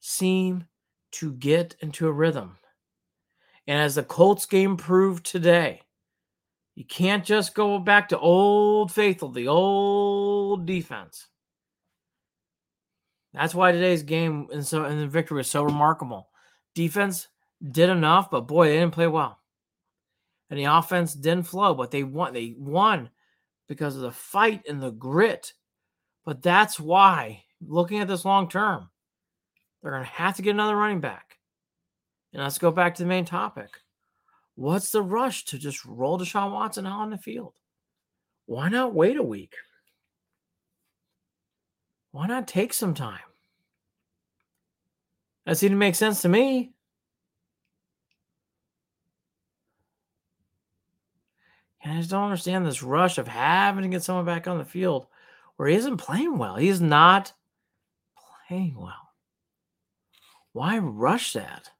[0.00, 0.66] seem
[1.12, 2.58] to get into a rhythm.
[3.68, 5.82] And as the Colts game proved today,
[6.74, 11.26] you can't just go back to old faithful, the old defense.
[13.34, 16.30] That's why today's game and so and the victory was so remarkable.
[16.74, 17.28] Defense
[17.70, 19.38] did enough, but boy, they didn't play well.
[20.48, 22.32] And the offense didn't flow, but they won.
[22.32, 23.10] They won
[23.68, 25.52] because of the fight and the grit.
[26.24, 28.88] But that's why, looking at this long term,
[29.82, 31.37] they're going to have to get another running back.
[32.32, 33.70] And let's go back to the main topic.
[34.54, 37.54] What's the rush to just roll Deshaun Watson out on the field?
[38.46, 39.54] Why not wait a week?
[42.10, 43.20] Why not take some time?
[45.46, 46.72] That seemed to make sense to me.
[51.82, 54.64] And I just don't understand this rush of having to get someone back on the
[54.64, 55.06] field
[55.56, 56.56] where he isn't playing well.
[56.56, 57.32] He's not
[58.48, 59.12] playing well.
[60.52, 61.70] Why rush that?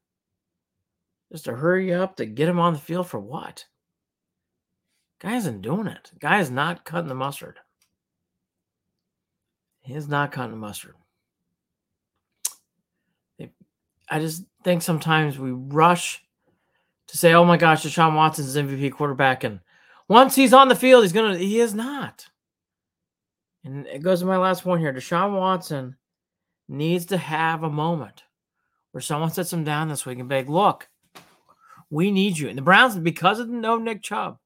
[1.31, 3.67] Just to hurry up to get him on the field for what?
[5.21, 6.13] Guy isn't doing it.
[6.21, 7.59] Guy is not cutting the mustard.
[9.81, 10.95] He is not cutting the mustard.
[14.11, 16.25] I just think sometimes we rush
[17.09, 19.61] to say, "Oh my gosh, Deshaun Watson's MVP quarterback," and
[20.09, 21.37] once he's on the field, he's gonna.
[21.37, 22.27] He is not.
[23.65, 24.93] And it goes to my last point here.
[24.93, 25.97] Deshaun Watson
[26.69, 28.25] needs to have a moment
[28.93, 30.88] where someone sits him down this week and be like, "Look,
[31.91, 34.39] we need you." And the Browns, because of the no Nick Chubb,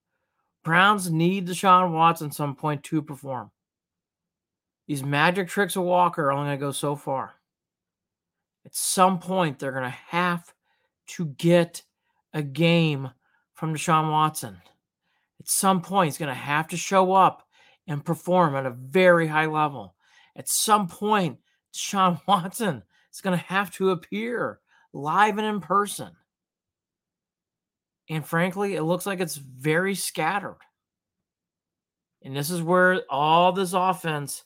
[0.65, 3.51] Browns need Deshaun Watson some point to perform.
[4.87, 7.35] These magic tricks of Walker are only going to go so far.
[8.65, 10.53] At some point, they're going to have
[11.09, 11.83] to get
[12.33, 13.11] a game
[13.55, 14.61] from Deshaun Watson.
[15.41, 17.47] At some point, he's going to have to show up
[17.87, 19.95] and perform at a very high level.
[20.37, 21.39] At some point,
[21.75, 22.83] Deshaun Watson
[23.13, 24.61] is going to have to appear
[24.93, 26.13] live and in person.
[28.09, 30.59] And frankly, it looks like it's very scattered.
[32.23, 34.45] And this is where all this offense,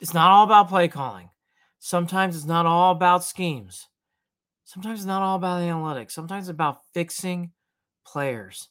[0.00, 1.30] it's not all about play calling.
[1.78, 3.88] Sometimes it's not all about schemes.
[4.64, 6.12] Sometimes it's not all about analytics.
[6.12, 7.52] Sometimes it's about fixing
[8.06, 8.68] players.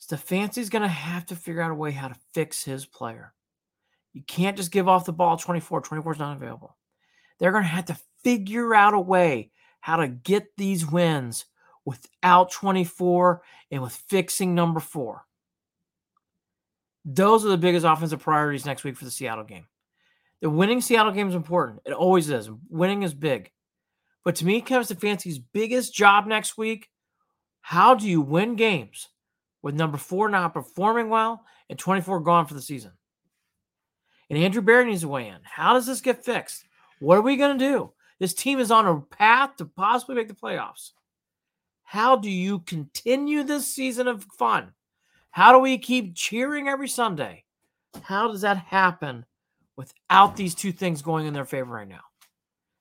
[0.00, 3.34] Stefanski's going to have to figure out a way how to fix his player.
[4.12, 5.82] You can't just give off the ball 24.
[5.82, 6.76] 24 is not available.
[7.38, 9.50] They're going to have to figure out a way
[9.80, 11.46] how to get these wins
[11.84, 15.24] without 24 and with fixing number four.
[17.04, 19.66] Those are the biggest offensive priorities next week for the Seattle game.
[20.42, 21.80] The winning Seattle game is important.
[21.84, 22.50] It always is.
[22.68, 23.50] Winning is big.
[24.24, 26.88] But to me, Kevin Stefanski's biggest job next week,
[27.60, 29.08] how do you win games
[29.62, 32.92] with number four not performing well and 24 gone for the season?
[34.28, 35.38] And Andrew Berry needs to weigh in.
[35.42, 36.64] How does this get fixed?
[37.00, 37.92] What are we going to do?
[38.18, 40.92] This team is on a path to possibly make the playoffs.
[41.90, 44.74] How do you continue this season of fun?
[45.32, 47.44] How do we keep cheering every Sunday?
[48.02, 49.26] How does that happen
[49.80, 52.02] without these two things going in their favor right now.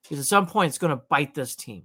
[0.03, 1.84] Because at some point, it's going to bite this team.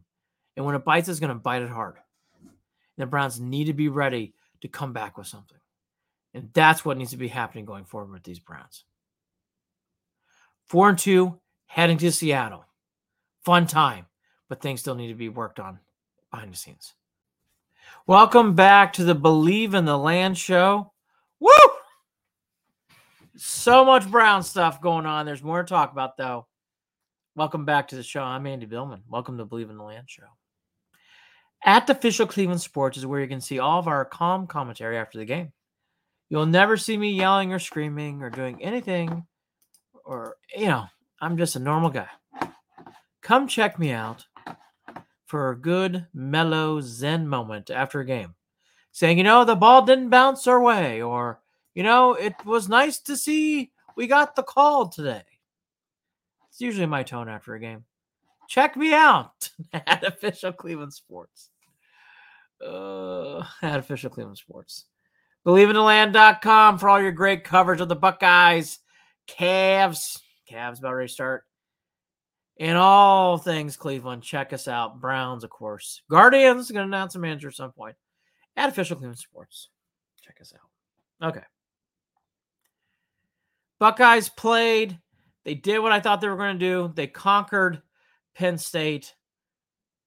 [0.56, 1.98] And when it bites, it's going to bite it hard.
[2.42, 2.50] And
[2.98, 5.58] the Browns need to be ready to come back with something.
[6.34, 8.84] And that's what needs to be happening going forward with these Browns.
[10.66, 12.64] Four and two, heading to Seattle.
[13.44, 14.06] Fun time,
[14.48, 15.78] but things still need to be worked on
[16.32, 16.92] behind the scenes.
[18.06, 20.92] Welcome back to the Believe in the Land show.
[21.40, 21.50] Woo!
[23.34, 25.24] So much Brown stuff going on.
[25.24, 26.46] There's more to talk about, though.
[27.34, 28.22] Welcome back to the show.
[28.22, 29.04] I'm Andy Billman.
[29.08, 30.26] Welcome to Believe in the Land show.
[31.64, 34.98] At the official Cleveland Sports is where you can see all of our calm commentary
[34.98, 35.54] after the game.
[36.28, 39.24] You'll never see me yelling or screaming or doing anything,
[40.04, 40.84] or, you know,
[41.22, 42.08] I'm just a normal guy.
[43.22, 44.26] Come check me out
[45.26, 48.34] for a good, mellow, zen moment after a game.
[48.92, 51.40] Saying, you know, the ball didn't bounce our way, or
[51.74, 55.22] you know, it was nice to see we got the call today.
[56.48, 57.84] It's usually my tone after a game.
[58.48, 61.50] Check me out at official Cleveland Sports.
[62.64, 64.84] Uh, at official Cleveland Sports.
[65.46, 68.78] BelieveInTheLand.com for all your great coverage of the Buckeyes,
[69.28, 70.20] Cavs.
[70.50, 71.44] Cavs about ready to start.
[72.58, 74.22] And all things Cleveland.
[74.22, 75.00] Check us out.
[75.00, 76.02] Browns, of course.
[76.08, 77.96] Guardians going to announce a manager at some point.
[78.56, 79.70] At official Cleveland Sports.
[80.22, 81.28] Check us out.
[81.28, 81.44] Okay.
[83.80, 84.98] Buckeyes played.
[85.44, 86.92] They did what I thought they were going to do.
[86.94, 87.82] They conquered
[88.34, 89.14] Penn State.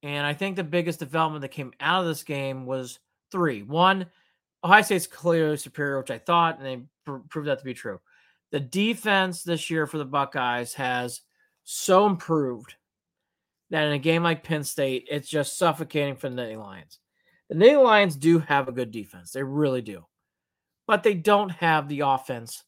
[0.02, 2.98] And I think the biggest development that came out of this game was
[3.30, 3.62] three.
[3.62, 4.06] One,
[4.64, 8.00] Ohio State's clearly superior, which I thought, and they pr- proved that to be true.
[8.50, 11.20] The defense this year for the Buckeyes has
[11.70, 12.76] so improved
[13.68, 16.98] that in a game like Penn State, it's just suffocating for the Nittany Lions.
[17.50, 19.32] The Nittany Lions do have a good defense.
[19.32, 20.06] They really do.
[20.86, 22.64] But they don't have the offense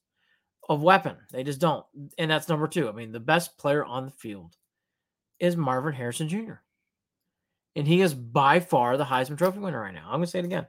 [0.69, 1.17] of weapon.
[1.33, 1.87] They just don't.
[2.19, 2.91] And that's number two.
[2.91, 4.55] I mean, the best player on the field
[5.39, 6.57] is Marvin Harrison Jr.
[7.77, 10.05] And he is by far the Heisman Trophy winner right now.
[10.09, 10.67] I'm going to say it again.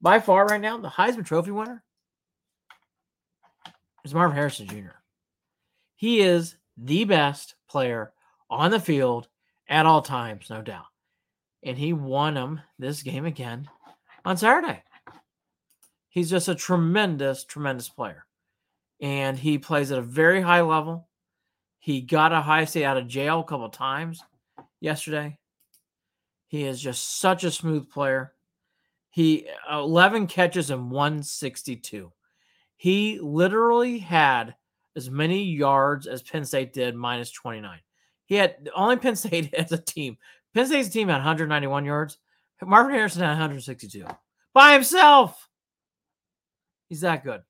[0.00, 1.82] By far, right now, the Heisman Trophy winner
[4.04, 4.98] is Marvin Harrison Jr.
[5.96, 8.12] He is the best player
[8.50, 9.28] on the field
[9.68, 10.84] at all times, no doubt.
[11.62, 13.68] And he won them this game again
[14.24, 14.82] on Saturday.
[16.10, 18.26] He's just a tremendous, tremendous player.
[19.00, 21.08] And he plays at a very high level.
[21.80, 24.22] He got Ohio State out of jail a couple times
[24.80, 25.38] yesterday.
[26.46, 28.34] He is just such a smooth player.
[29.10, 32.12] He 11 catches and 162.
[32.76, 34.54] He literally had
[34.96, 37.78] as many yards as Penn State did minus 29.
[38.26, 40.16] He had only Penn State as a team.
[40.54, 42.18] Penn State's team had 191 yards.
[42.64, 44.06] Marvin Harrison had 162
[44.54, 45.48] by himself.
[46.88, 47.42] He's that good.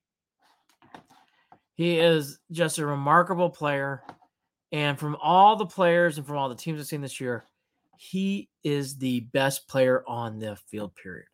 [1.75, 4.03] He is just a remarkable player.
[4.71, 7.45] And from all the players and from all the teams I've seen this year,
[7.99, 11.27] he is the best player on the field, period.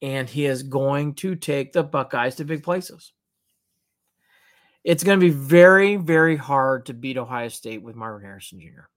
[0.00, 3.12] And he is going to take the Buckeyes to big places.
[4.84, 8.88] It's going to be very, very hard to beat Ohio State with Marvin Harrison Jr.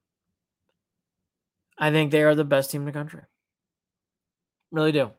[1.78, 3.22] I think they are the best team in the country.
[4.72, 5.10] Really do.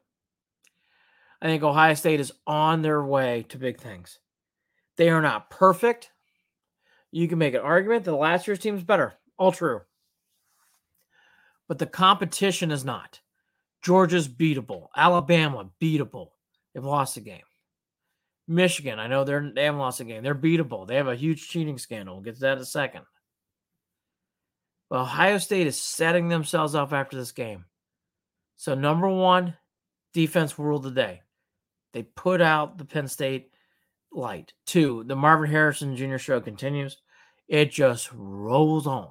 [1.41, 4.19] I think Ohio State is on their way to big things.
[4.97, 6.11] They are not perfect.
[7.11, 9.13] You can make an argument that last year's team is better.
[9.37, 9.81] All true.
[11.67, 13.21] But the competition is not.
[13.81, 14.87] Georgia's beatable.
[14.95, 16.29] Alabama, beatable.
[16.73, 17.43] They've lost a game.
[18.47, 20.23] Michigan, I know they're they haven't lost a game.
[20.23, 20.87] They're beatable.
[20.87, 22.15] They have a huge cheating scandal.
[22.15, 23.03] We'll get to that in a second.
[24.89, 27.65] But Ohio State is setting themselves up after this game.
[28.55, 29.55] So number one,
[30.13, 31.21] defense ruled the day.
[31.93, 33.51] They put out the Penn State
[34.11, 34.53] light.
[34.65, 36.17] Two, the Marvin Harrison Jr.
[36.17, 36.97] show continues.
[37.47, 39.09] It just rolls on.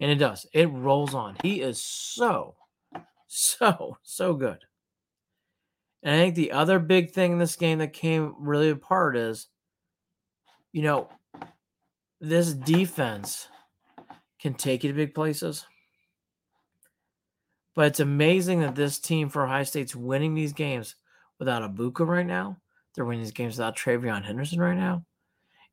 [0.00, 0.46] And it does.
[0.52, 1.36] It rolls on.
[1.42, 2.56] He is so,
[3.26, 4.58] so, so good.
[6.02, 9.48] And I think the other big thing in this game that came really apart is,
[10.72, 11.08] you know,
[12.20, 13.48] this defense
[14.40, 15.66] can take you to big places.
[17.74, 20.94] But it's amazing that this team for Ohio State's winning these games
[21.38, 22.56] without Egbuka right now.
[22.94, 25.04] They're winning these games without TreVeyon Henderson right now.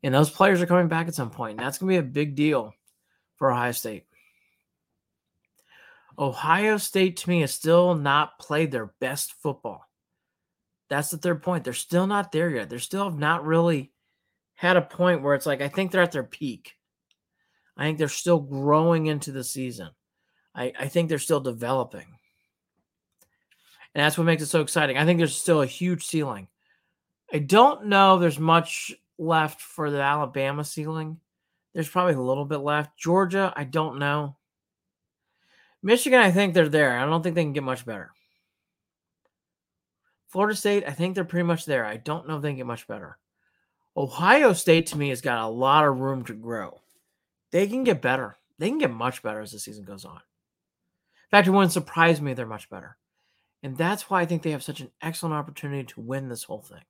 [0.04, 1.52] And those players are coming back at some point.
[1.52, 2.74] And that's going to be a big deal
[3.38, 4.06] for Ohio State.
[6.20, 9.86] Ohio State, to me, has still not played their best football.
[10.94, 11.64] That's the third point.
[11.64, 12.70] They're still not there yet.
[12.70, 13.92] They're still have not really
[14.54, 16.76] had a point where it's like, I think they're at their peak.
[17.76, 19.90] I think they're still growing into the season.
[20.54, 22.06] I, I think they're still developing.
[23.96, 24.96] And that's what makes it so exciting.
[24.96, 26.48] I think there's still a huge ceiling.
[27.34, 31.20] I don't know there's much left for the Alabama ceiling.
[31.74, 33.00] There's probably a little bit left.
[33.00, 34.38] Georgia, I don't know.
[35.82, 37.00] Michigan, I think they're there.
[37.00, 38.12] I don't think they can get much better.
[40.34, 41.86] Florida State, I think they're pretty much there.
[41.86, 43.20] I don't know if they can get much better.
[43.96, 46.82] Ohio State to me has got a lot of room to grow.
[47.52, 48.36] They can get better.
[48.58, 50.16] They can get much better as the season goes on.
[50.16, 52.98] In fact, it wouldn't surprise me if they're much better.
[53.62, 56.64] And that's why I think they have such an excellent opportunity to win this whole
[56.64, 56.82] thing.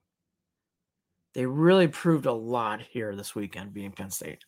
[1.33, 4.45] They really proved a lot here this weekend being Penn State.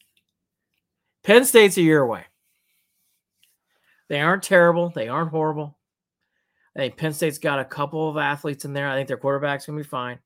[1.22, 2.24] Penn State's a year away.
[4.08, 4.90] They aren't terrible.
[4.90, 5.78] They aren't horrible.
[6.76, 8.90] I think Penn State's got a couple of athletes in there.
[8.90, 10.20] I think their quarterback's gonna be fine.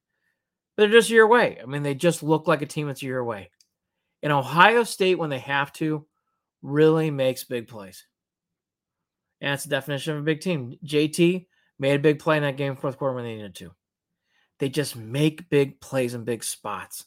[0.76, 1.60] But they're just a year away.
[1.62, 3.52] I mean, they just look like a team that's a year away.
[4.24, 6.06] And Ohio State, when they have to,
[6.62, 8.06] really makes big plays.
[9.42, 10.78] And that's the definition of a big team.
[10.86, 11.48] JT
[11.80, 13.72] made a big play in that game fourth quarter when they needed to.
[14.60, 17.06] They just make big plays in big spots.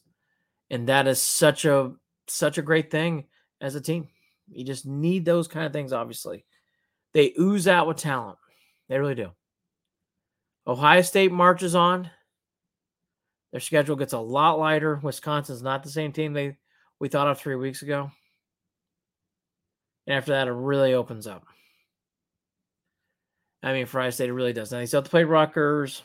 [0.70, 1.92] And that is such a
[2.28, 3.24] such a great thing
[3.60, 4.08] as a team.
[4.50, 6.46] You just need those kind of things, obviously.
[7.12, 8.38] They ooze out with talent.
[8.92, 9.30] They really do.
[10.66, 12.10] Ohio State marches on.
[13.50, 15.00] Their schedule gets a lot lighter.
[15.02, 16.58] Wisconsin's not the same team they
[17.00, 18.10] we thought of three weeks ago.
[20.06, 21.46] And after that, it really opens up.
[23.62, 24.70] I mean, for Ohio State, it really does.
[24.70, 26.02] Now they still have to play Rutgers.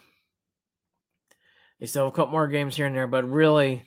[1.81, 3.83] They still have a couple more games here and there, but really,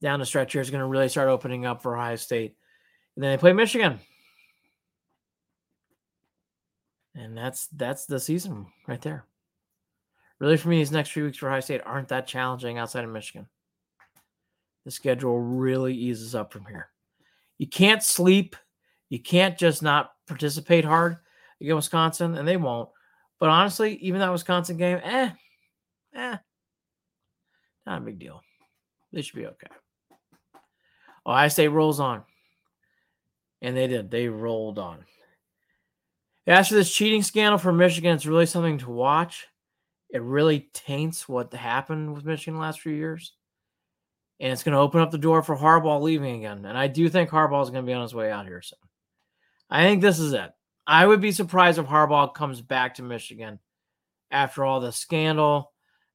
[0.00, 2.54] down the stretch here is going to really start opening up for Ohio State.
[3.16, 3.98] And then they play Michigan.
[7.16, 9.24] And that's that's the season right there.
[10.38, 13.10] Really, for me, these next few weeks for Ohio State aren't that challenging outside of
[13.10, 13.46] Michigan.
[14.84, 16.90] The schedule really eases up from here.
[17.58, 18.54] You can't sleep.
[19.08, 21.16] You can't just not participate hard
[21.60, 22.90] against Wisconsin, and they won't.
[23.40, 25.30] But honestly, even that Wisconsin game, eh,
[26.14, 26.36] eh,
[27.86, 28.42] not a big deal.
[29.12, 29.68] They should be okay.
[31.26, 32.22] Ohio State rolls on.
[33.62, 34.10] And they did.
[34.10, 35.04] They rolled on.
[36.46, 39.48] For this cheating scandal for Michigan, it's really something to watch.
[40.10, 43.32] It really taints what happened with Michigan the last few years.
[44.38, 46.64] And it's going to open up the door for Harbaugh leaving again.
[46.64, 48.78] And I do think Harbaugh is going to be on his way out here soon.
[49.68, 50.52] I think this is it.
[50.86, 53.58] I would be surprised if Harbaugh comes back to Michigan
[54.30, 55.72] after all the scandal,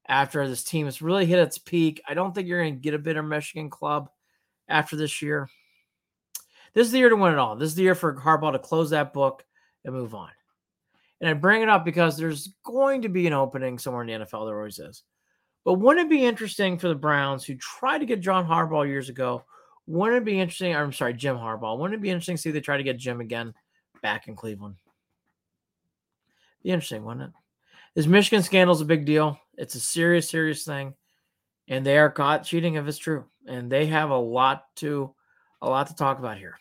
[0.07, 2.01] after this team has really hit its peak.
[2.07, 4.09] I don't think you're going to get a better Michigan club
[4.69, 5.49] after this year.
[6.73, 7.57] This is the year to win it all.
[7.57, 9.43] This is the year for Harbaugh to close that book
[9.85, 10.29] and move on.
[11.19, 14.25] And I bring it up because there's going to be an opening somewhere in the
[14.25, 14.47] NFL.
[14.47, 15.03] There always is.
[15.63, 19.09] But wouldn't it be interesting for the Browns who tried to get John Harbaugh years
[19.09, 19.43] ago?
[19.85, 20.75] Wouldn't it be interesting?
[20.75, 21.77] I'm sorry, Jim Harbaugh.
[21.77, 23.53] Wouldn't it be interesting to see they try to get Jim again
[24.01, 24.75] back in Cleveland?
[26.63, 27.31] Be interesting, wouldn't it?
[27.93, 29.39] This Michigan scandal is a big deal.
[29.57, 30.95] It's a serious, serious thing,
[31.67, 33.25] and they are caught cheating if it's true.
[33.47, 35.13] And they have a lot to,
[35.61, 36.57] a lot to talk about here.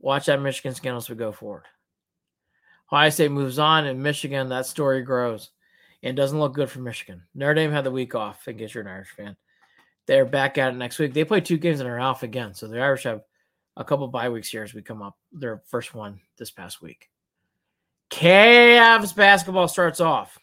[0.00, 1.66] Watch that Michigan scandal as we go forward.
[2.92, 5.50] Ohio State moves on, and Michigan, that story grows.
[6.02, 7.22] And doesn't look good for Michigan.
[7.34, 9.36] Notre Dame had the week off, in case you're an Irish fan.
[10.06, 11.12] They're back at it next week.
[11.12, 12.54] They play two games and are off again.
[12.54, 13.20] So the Irish have
[13.76, 15.18] a couple bye weeks here as we come up.
[15.30, 17.10] Their first one this past week.
[18.10, 20.38] Cavs basketball starts off.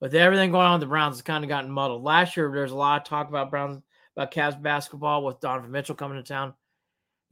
[0.00, 2.02] With everything going on with the Browns, it's kind of gotten muddled.
[2.02, 3.80] Last year, there's a lot of talk about Browns
[4.16, 6.52] about Cavs basketball with Donovan Mitchell coming to town.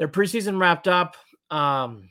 [0.05, 1.17] Their preseason wrapped up.
[1.51, 2.11] Um,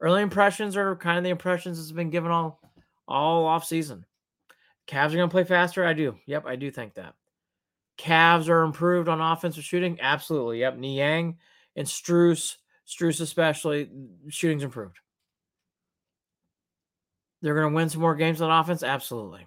[0.00, 2.60] early impressions are kind of the impressions that's been given all
[3.08, 4.06] all off season.
[4.86, 5.84] Cavs are going to play faster.
[5.84, 6.16] I do.
[6.26, 7.14] Yep, I do think that.
[7.98, 9.98] Cavs are improved on offensive shooting.
[10.00, 10.60] Absolutely.
[10.60, 10.76] Yep.
[10.76, 11.38] Niang
[11.74, 13.90] and Strus, Strus especially,
[14.28, 14.98] shooting's improved.
[17.42, 18.84] They're going to win some more games on offense.
[18.84, 19.44] Absolutely.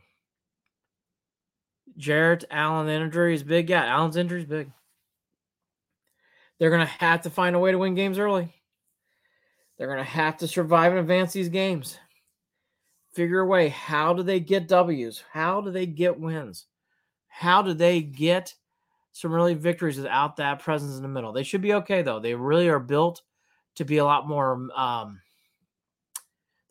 [1.96, 3.70] Jarrett Allen injury is big.
[3.70, 4.72] Yeah, Allen's injury is big.
[6.62, 8.54] They're going to have to find a way to win games early.
[9.78, 11.98] They're going to have to survive and advance these games.
[13.16, 13.70] Figure a way.
[13.70, 15.24] How do they get W's?
[15.32, 16.68] How do they get wins?
[17.30, 18.54] How do they get
[19.12, 21.34] some really victories without that presence in the middle?
[21.34, 22.20] They should be okay though.
[22.20, 23.24] They really are built
[23.78, 24.70] to be a lot more.
[24.76, 25.20] Um,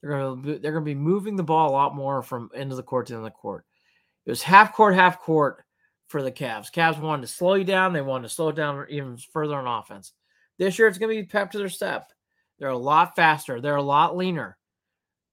[0.01, 2.77] they're going to they're going to be moving the ball a lot more from into
[2.77, 3.65] the court to end of the court.
[4.25, 5.65] It was half court, half court
[6.11, 6.73] for the Cavs.
[6.73, 7.93] Cavs wanted to slow you down.
[7.93, 10.13] They wanted to slow down even further on offense.
[10.59, 12.11] This year, it's going to be pep to their step.
[12.59, 13.61] They're a lot faster.
[13.61, 14.59] They're a lot leaner.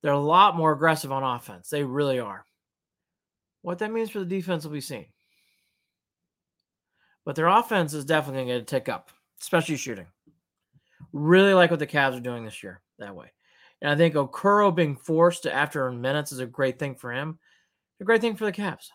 [0.03, 1.69] They're a lot more aggressive on offense.
[1.69, 2.45] They really are.
[3.63, 5.07] What that means for the defense will be seen.
[7.25, 9.09] But their offense is definitely going to tick up,
[9.41, 10.05] especially shooting.
[11.11, 13.33] Really like what the Cavs are doing this year that way.
[13.81, 17.39] And I think Okoro being forced to after minutes is a great thing for him.
[17.99, 18.89] A great thing for the Cavs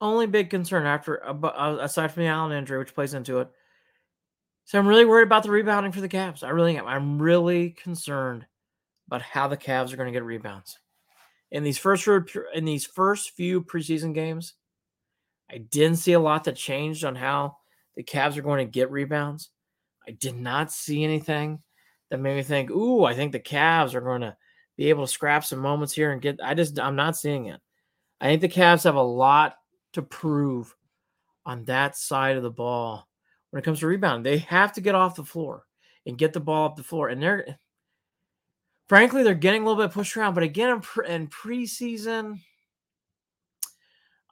[0.00, 3.48] only big concern after uh, aside from the Allen injury, which plays into it.
[4.64, 6.44] So I'm really worried about the rebounding for the Cavs.
[6.44, 6.86] I really am.
[6.86, 8.46] I'm really concerned
[9.06, 10.78] about how the Cavs are going to get rebounds
[11.50, 12.08] in these first
[12.54, 14.54] in these first few preseason games.
[15.50, 17.56] I didn't see a lot that changed on how
[17.96, 19.50] the Cavs are going to get rebounds.
[20.06, 21.60] I did not see anything
[22.10, 24.36] that made me think, "Ooh, I think the Cavs are going to
[24.76, 27.60] be able to scrap some moments here and get." I just I'm not seeing it.
[28.20, 29.56] I think the Cavs have a lot
[29.92, 30.74] to prove
[31.46, 33.08] on that side of the ball
[33.50, 34.22] when it comes to rebounding.
[34.22, 35.64] They have to get off the floor
[36.06, 37.08] and get the ball up the floor.
[37.08, 37.58] And they're,
[38.88, 40.34] frankly, they're getting a little bit pushed around.
[40.34, 42.40] But again, in, pre- in preseason,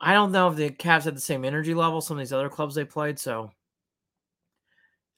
[0.00, 2.48] I don't know if the Cavs had the same energy level some of these other
[2.48, 3.18] clubs they played.
[3.18, 3.50] So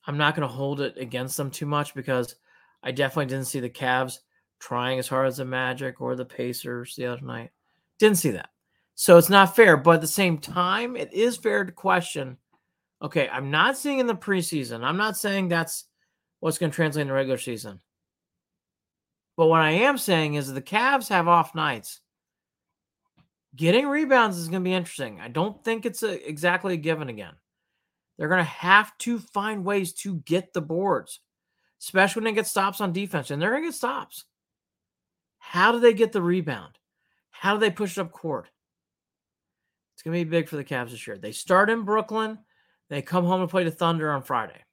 [0.06, 2.36] I'm not going to hold it against them too much because
[2.82, 4.18] I definitely didn't see the Cavs
[4.58, 7.50] trying as hard as the Magic or the Pacers the other night.
[7.98, 8.50] Didn't see that.
[9.00, 9.78] So it's not fair.
[9.78, 12.36] But at the same time, it is fair to question
[13.02, 15.86] okay, I'm not seeing in the preseason, I'm not saying that's
[16.40, 17.80] what's going to translate in the regular season.
[19.38, 22.02] But what I am saying is the Cavs have off nights.
[23.56, 25.18] Getting rebounds is going to be interesting.
[25.18, 27.32] I don't think it's a, exactly a given again.
[28.18, 31.20] They're going to have to find ways to get the boards,
[31.80, 33.30] especially when they get stops on defense.
[33.30, 34.26] And they're going to get stops.
[35.38, 36.74] How do they get the rebound?
[37.30, 38.50] How do they push it up court?
[40.00, 41.18] It's going to be big for the Cavs this year.
[41.18, 42.38] They start in Brooklyn.
[42.88, 44.64] They come home and play the Thunder on Friday.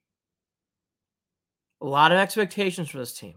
[1.81, 3.35] A lot of expectations for this team.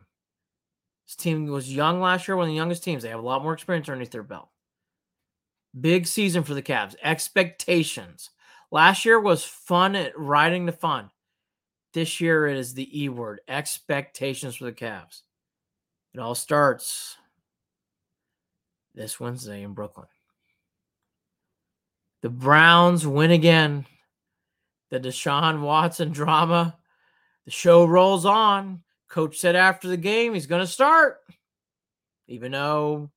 [1.05, 3.03] This team was young last year, one of the youngest teams.
[3.03, 4.51] They have a lot more experience underneath their belt.
[5.81, 6.95] Big season for the Cavs.
[7.03, 8.31] Expectations.
[8.71, 11.11] Last year was fun at riding the fun.
[11.93, 15.23] This year it is the E word expectations for the Cavs.
[16.15, 17.17] It all starts
[18.95, 20.07] this Wednesday in Brooklyn.
[22.23, 23.87] The Browns win again.
[24.91, 26.77] The Deshaun Watson drama.
[27.45, 28.83] The show rolls on.
[29.09, 31.19] Coach said after the game he's going to start,
[32.29, 33.11] even though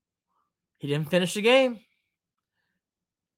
[0.78, 1.80] he didn't finish the game.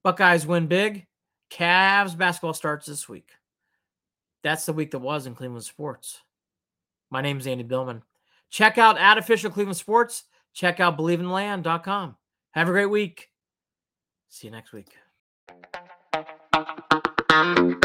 [0.04, 1.06] Buckeyes win big.
[1.52, 3.32] Cavs basketball starts this week.
[4.44, 6.22] That's the week that was in Cleveland sports.
[7.10, 8.04] My name is Andy Billman.
[8.50, 10.24] Check out at official Cleveland sports.
[10.54, 12.16] Check out believeinland.com.
[12.52, 13.30] Have a great week.
[14.30, 14.96] See you next week.
[17.36, 17.85] Thank you.